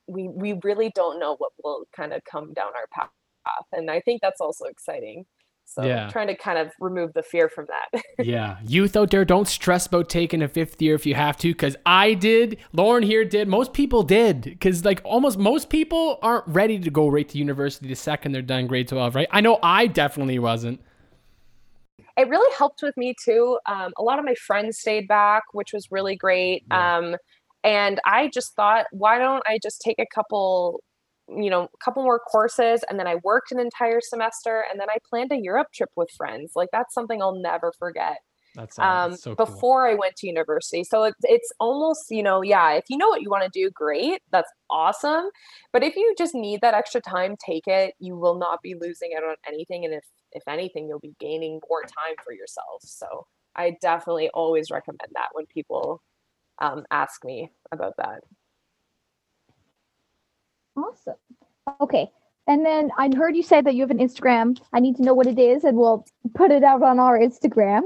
we, 0.06 0.28
we 0.28 0.58
really 0.62 0.90
don't 0.94 1.18
know 1.18 1.36
what 1.36 1.52
will 1.62 1.84
kind 1.96 2.12
of 2.12 2.22
come 2.24 2.52
down 2.54 2.72
our 2.76 2.86
path. 2.92 3.10
And 3.72 3.90
I 3.90 4.00
think 4.00 4.20
that's 4.22 4.40
also 4.40 4.64
exciting. 4.66 5.26
So 5.66 5.82
Yeah. 5.82 6.08
trying 6.10 6.26
to 6.26 6.36
kind 6.36 6.58
of 6.58 6.72
remove 6.78 7.14
the 7.14 7.22
fear 7.22 7.48
from 7.48 7.66
that. 7.68 8.02
yeah. 8.26 8.58
Youth 8.66 8.96
out 8.96 9.10
there, 9.10 9.24
don't 9.24 9.48
stress 9.48 9.86
about 9.86 10.08
taking 10.10 10.42
a 10.42 10.48
fifth 10.48 10.80
year 10.82 10.94
if 10.94 11.06
you 11.06 11.14
have 11.14 11.36
to, 11.38 11.48
because 11.52 11.74
I 11.86 12.14
did. 12.14 12.58
Lauren 12.74 13.02
here 13.02 13.24
did. 13.24 13.48
Most 13.48 13.72
people 13.72 14.02
did, 14.02 14.42
because 14.42 14.84
like 14.84 15.00
almost 15.04 15.38
most 15.38 15.70
people 15.70 16.18
aren't 16.22 16.46
ready 16.48 16.78
to 16.78 16.90
go 16.90 17.08
right 17.08 17.28
to 17.30 17.38
university 17.38 17.88
the 17.88 17.94
second 17.96 18.32
they're 18.32 18.42
done 18.42 18.66
grade 18.66 18.88
12, 18.88 19.14
right? 19.14 19.28
I 19.30 19.40
know 19.40 19.58
I 19.62 19.86
definitely 19.86 20.38
wasn't. 20.38 20.80
it 22.16 22.28
really 22.28 22.54
helped 22.56 22.82
with 22.82 22.96
me 22.96 23.14
too. 23.24 23.58
Um, 23.66 23.92
a 23.98 24.02
lot 24.02 24.18
of 24.18 24.24
my 24.24 24.34
friends 24.34 24.78
stayed 24.78 25.08
back, 25.08 25.42
which 25.52 25.72
was 25.72 25.88
really 25.90 26.16
great. 26.16 26.64
Yeah. 26.70 26.96
Um, 26.98 27.16
and 27.64 28.00
I 28.04 28.28
just 28.32 28.54
thought, 28.54 28.86
why 28.92 29.18
don't 29.18 29.42
I 29.46 29.58
just 29.60 29.80
take 29.80 29.98
a 29.98 30.06
couple, 30.14 30.80
you 31.28 31.48
know, 31.48 31.62
a 31.64 31.84
couple 31.84 32.02
more 32.04 32.20
courses, 32.20 32.84
and 32.88 32.98
then 32.98 33.06
I 33.06 33.16
worked 33.24 33.50
an 33.50 33.58
entire 33.58 34.00
semester, 34.02 34.64
and 34.70 34.78
then 34.78 34.90
I 34.90 34.98
planned 35.08 35.32
a 35.32 35.40
Europe 35.40 35.68
trip 35.74 35.90
with 35.96 36.10
friends. 36.10 36.52
Like 36.54 36.68
that's 36.72 36.94
something 36.94 37.22
I'll 37.22 37.40
never 37.40 37.72
forget. 37.78 38.18
That's, 38.54 38.78
um, 38.78 39.12
that's 39.12 39.22
so 39.24 39.34
cool. 39.34 39.46
before 39.46 39.88
I 39.88 39.94
went 39.94 40.14
to 40.16 40.28
university. 40.28 40.84
So 40.84 41.04
it's 41.04 41.18
it's 41.22 41.50
almost 41.58 42.04
you 42.10 42.22
know 42.22 42.42
yeah 42.42 42.72
if 42.74 42.84
you 42.88 42.96
know 42.96 43.08
what 43.08 43.22
you 43.22 43.30
want 43.30 43.42
to 43.44 43.50
do 43.52 43.70
great 43.70 44.20
that's 44.30 44.50
awesome 44.70 45.28
but 45.72 45.82
if 45.82 45.96
you 45.96 46.14
just 46.16 46.34
need 46.34 46.60
that 46.60 46.74
extra 46.74 47.00
time 47.00 47.34
take 47.44 47.66
it 47.66 47.94
you 47.98 48.16
will 48.16 48.36
not 48.38 48.60
be 48.62 48.74
losing 48.80 49.10
out 49.16 49.24
on 49.24 49.34
anything 49.46 49.84
and 49.84 49.92
if 49.94 50.04
if 50.32 50.42
anything 50.48 50.86
you'll 50.88 51.00
be 51.00 51.14
gaining 51.18 51.60
more 51.68 51.82
time 51.82 52.14
for 52.24 52.32
yourself 52.32 52.80
so 52.82 53.26
I 53.56 53.76
definitely 53.80 54.30
always 54.32 54.70
recommend 54.70 55.10
that 55.14 55.28
when 55.32 55.46
people 55.46 56.00
um, 56.60 56.84
ask 56.90 57.24
me 57.24 57.50
about 57.72 57.96
that. 57.98 58.20
Awesome. 60.76 61.14
Okay. 61.80 62.10
And 62.46 62.64
then 62.64 62.90
I 62.98 63.10
heard 63.14 63.36
you 63.36 63.42
say 63.42 63.60
that 63.60 63.74
you 63.74 63.80
have 63.82 63.90
an 63.90 63.98
Instagram. 63.98 64.58
I 64.72 64.80
need 64.80 64.96
to 64.96 65.02
know 65.02 65.14
what 65.14 65.26
it 65.26 65.38
is, 65.38 65.64
and 65.64 65.78
we'll 65.78 66.04
put 66.34 66.50
it 66.50 66.62
out 66.62 66.82
on 66.82 66.98
our 66.98 67.18
Instagram. 67.18 67.82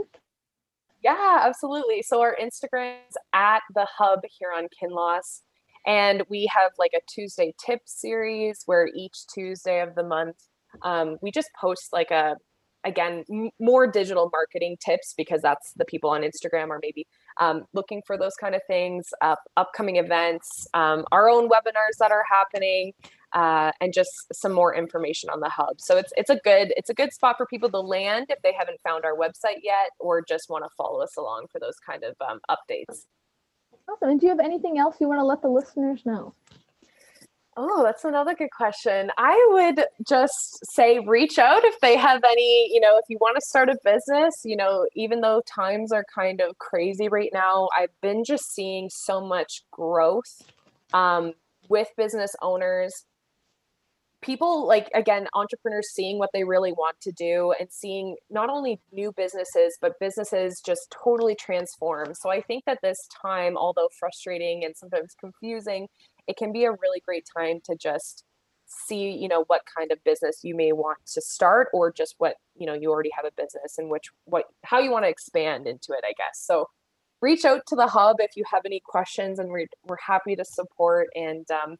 Yeah, 1.02 1.42
absolutely. 1.42 2.02
So 2.02 2.20
our 2.20 2.36
Instagram 2.40 2.96
is 3.08 3.16
at 3.32 3.60
the 3.74 3.86
hub 3.96 4.20
Huron 4.38 4.68
Kinloss. 4.82 5.42
And 5.86 6.24
we 6.28 6.50
have 6.54 6.72
like 6.76 6.90
a 6.94 7.00
Tuesday 7.08 7.54
tip 7.64 7.82
series 7.86 8.62
where 8.66 8.88
each 8.94 9.26
Tuesday 9.32 9.80
of 9.80 9.94
the 9.94 10.02
month, 10.02 10.36
um, 10.82 11.16
we 11.22 11.30
just 11.30 11.50
post 11.58 11.92
like 11.92 12.10
a, 12.10 12.36
again, 12.84 13.24
m- 13.30 13.50
more 13.60 13.86
digital 13.86 14.28
marketing 14.32 14.76
tips 14.84 15.14
because 15.16 15.40
that's 15.40 15.72
the 15.76 15.84
people 15.84 16.10
on 16.10 16.22
Instagram 16.22 16.70
are 16.70 16.80
maybe 16.82 17.06
um, 17.38 17.64
looking 17.72 18.02
for 18.06 18.16
those 18.16 18.34
kind 18.34 18.54
of 18.54 18.62
things, 18.66 19.08
up, 19.20 19.40
upcoming 19.56 19.96
events, 19.96 20.66
um, 20.74 21.04
our 21.12 21.28
own 21.28 21.48
webinars 21.48 21.96
that 21.98 22.10
are 22.10 22.24
happening, 22.30 22.92
uh, 23.32 23.72
and 23.80 23.92
just 23.92 24.10
some 24.32 24.52
more 24.52 24.74
information 24.74 25.30
on 25.30 25.40
the 25.40 25.48
hub. 25.48 25.76
So 25.78 25.96
it's 25.96 26.12
it's 26.16 26.30
a 26.30 26.40
good 26.44 26.72
it's 26.76 26.90
a 26.90 26.94
good 26.94 27.12
spot 27.12 27.36
for 27.36 27.46
people 27.46 27.70
to 27.70 27.80
land 27.80 28.26
if 28.30 28.40
they 28.42 28.52
haven't 28.58 28.80
found 28.80 29.04
our 29.04 29.14
website 29.14 29.60
yet, 29.62 29.90
or 29.98 30.22
just 30.22 30.48
want 30.48 30.64
to 30.64 30.70
follow 30.76 31.00
us 31.00 31.16
along 31.16 31.46
for 31.52 31.60
those 31.60 31.76
kind 31.84 32.04
of 32.04 32.16
um, 32.26 32.40
updates. 32.50 33.04
Awesome. 33.90 34.10
And 34.10 34.20
do 34.20 34.26
you 34.26 34.30
have 34.30 34.40
anything 34.40 34.78
else 34.78 34.96
you 35.00 35.08
want 35.08 35.20
to 35.20 35.24
let 35.24 35.40
the 35.42 35.48
listeners 35.48 36.02
know? 36.04 36.34
Oh, 37.60 37.82
that's 37.82 38.04
another 38.04 38.36
good 38.36 38.52
question. 38.52 39.10
I 39.18 39.48
would 39.50 39.84
just 40.08 40.64
say 40.76 41.00
reach 41.00 41.40
out 41.40 41.64
if 41.64 41.80
they 41.80 41.96
have 41.96 42.22
any, 42.22 42.72
you 42.72 42.78
know, 42.78 42.96
if 42.98 43.06
you 43.08 43.18
want 43.20 43.34
to 43.34 43.44
start 43.44 43.68
a 43.68 43.76
business, 43.84 44.42
you 44.44 44.56
know, 44.56 44.86
even 44.94 45.22
though 45.22 45.42
times 45.44 45.90
are 45.90 46.04
kind 46.14 46.40
of 46.40 46.56
crazy 46.58 47.08
right 47.08 47.30
now, 47.34 47.68
I've 47.76 48.00
been 48.00 48.22
just 48.22 48.54
seeing 48.54 48.88
so 48.88 49.20
much 49.20 49.64
growth 49.72 50.40
um, 50.92 51.32
with 51.68 51.88
business 51.96 52.30
owners. 52.42 52.94
People 54.22 54.64
like, 54.68 54.88
again, 54.94 55.26
entrepreneurs 55.34 55.90
seeing 55.92 56.20
what 56.20 56.30
they 56.32 56.44
really 56.44 56.70
want 56.70 57.00
to 57.00 57.10
do 57.10 57.52
and 57.58 57.68
seeing 57.72 58.14
not 58.30 58.50
only 58.50 58.78
new 58.92 59.10
businesses, 59.10 59.76
but 59.80 59.98
businesses 59.98 60.62
just 60.64 60.94
totally 61.02 61.34
transform. 61.34 62.14
So 62.14 62.30
I 62.30 62.40
think 62.40 62.66
that 62.66 62.78
this 62.82 62.98
time, 63.20 63.56
although 63.56 63.88
frustrating 63.98 64.64
and 64.64 64.76
sometimes 64.76 65.16
confusing, 65.18 65.88
it 66.28 66.36
can 66.36 66.52
be 66.52 66.64
a 66.64 66.70
really 66.70 67.00
great 67.04 67.26
time 67.36 67.60
to 67.64 67.74
just 67.74 68.24
see 68.66 69.10
you 69.10 69.28
know 69.28 69.44
what 69.46 69.62
kind 69.76 69.90
of 69.90 70.04
business 70.04 70.40
you 70.42 70.54
may 70.54 70.72
want 70.72 70.98
to 71.06 71.22
start 71.22 71.68
or 71.72 71.90
just 71.90 72.14
what 72.18 72.34
you 72.54 72.66
know 72.66 72.74
you 72.74 72.90
already 72.90 73.10
have 73.16 73.24
a 73.24 73.32
business 73.34 73.76
and 73.78 73.90
which 73.90 74.04
what 74.26 74.44
how 74.64 74.78
you 74.78 74.90
want 74.90 75.06
to 75.06 75.08
expand 75.08 75.66
into 75.66 75.92
it 75.92 76.04
i 76.04 76.12
guess. 76.18 76.34
So 76.44 76.66
reach 77.20 77.44
out 77.44 77.62
to 77.68 77.76
the 77.76 77.86
hub 77.86 78.16
if 78.20 78.36
you 78.36 78.44
have 78.50 78.62
any 78.64 78.80
questions 78.84 79.38
and 79.38 79.48
we're, 79.48 79.66
we're 79.86 79.96
happy 80.06 80.36
to 80.36 80.44
support 80.44 81.08
and 81.14 81.46
um, 81.50 81.76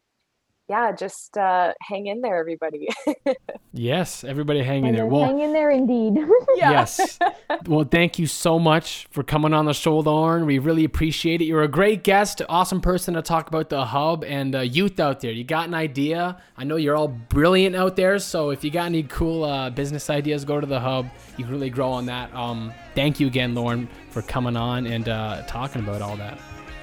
yeah 0.69 0.91
just 0.91 1.37
uh, 1.37 1.73
hang 1.81 2.07
in 2.07 2.21
there 2.21 2.37
everybody 2.37 2.87
yes, 3.73 4.23
everybody 4.23 4.61
hang 4.63 4.85
in 4.85 4.95
there. 4.95 5.05
Well, 5.05 5.25
hang 5.25 5.39
in 5.39 5.53
there 5.53 5.69
indeed. 5.71 6.15
yeah 6.55 6.71
Yes. 6.71 7.19
well, 7.67 7.83
thank 7.85 8.19
you 8.19 8.27
so 8.27 8.59
much 8.59 9.07
for 9.11 9.23
coming 9.23 9.53
on 9.53 9.65
the 9.65 9.73
show, 9.73 9.99
Lauren. 9.99 10.45
We 10.45 10.59
really 10.59 10.83
appreciate 10.83 11.41
it. 11.41 11.45
You're 11.45 11.63
a 11.63 11.67
great 11.67 12.03
guest, 12.03 12.41
awesome 12.49 12.81
person 12.81 13.13
to 13.15 13.21
talk 13.21 13.47
about 13.47 13.69
the 13.69 13.85
hub 13.85 14.23
and 14.23 14.55
uh, 14.55 14.61
youth 14.61 14.99
out 14.99 15.21
there. 15.21 15.31
You 15.31 15.43
got 15.43 15.67
an 15.67 15.73
idea? 15.73 16.41
I 16.57 16.63
know 16.63 16.75
you're 16.75 16.95
all 16.95 17.07
brilliant 17.07 17.75
out 17.75 17.95
there. 17.95 18.19
So 18.19 18.49
if 18.49 18.63
you 18.63 18.71
got 18.71 18.85
any 18.85 19.03
cool 19.03 19.43
uh, 19.43 19.69
business 19.69 20.09
ideas, 20.09 20.45
go 20.45 20.59
to 20.59 20.67
the 20.67 20.79
hub. 20.79 21.07
You 21.37 21.45
can 21.45 21.53
really 21.53 21.69
grow 21.69 21.91
on 21.91 22.05
that. 22.07 22.33
Um, 22.33 22.73
thank 22.95 23.19
you 23.19 23.27
again, 23.27 23.55
Lauren, 23.55 23.87
for 24.09 24.21
coming 24.21 24.55
on 24.55 24.85
and 24.85 25.07
uh, 25.07 25.43
talking 25.47 25.81
about 25.83 26.01
all 26.01 26.15
that. 26.17 26.39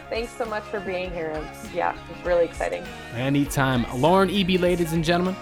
Thanks 0.09 0.33
so 0.33 0.45
much 0.45 0.63
for 0.65 0.81
being 0.81 1.11
here 1.13 1.33
it's, 1.35 1.73
yeah 1.73 1.97
it's 2.11 2.27
really 2.27 2.45
exciting 2.45 2.85
Anytime. 3.15 3.87
Lauren 4.01 4.29
Eby, 4.29 4.61
ladies 4.61 4.93
and 4.93 5.03
gentlemen. 5.03 5.35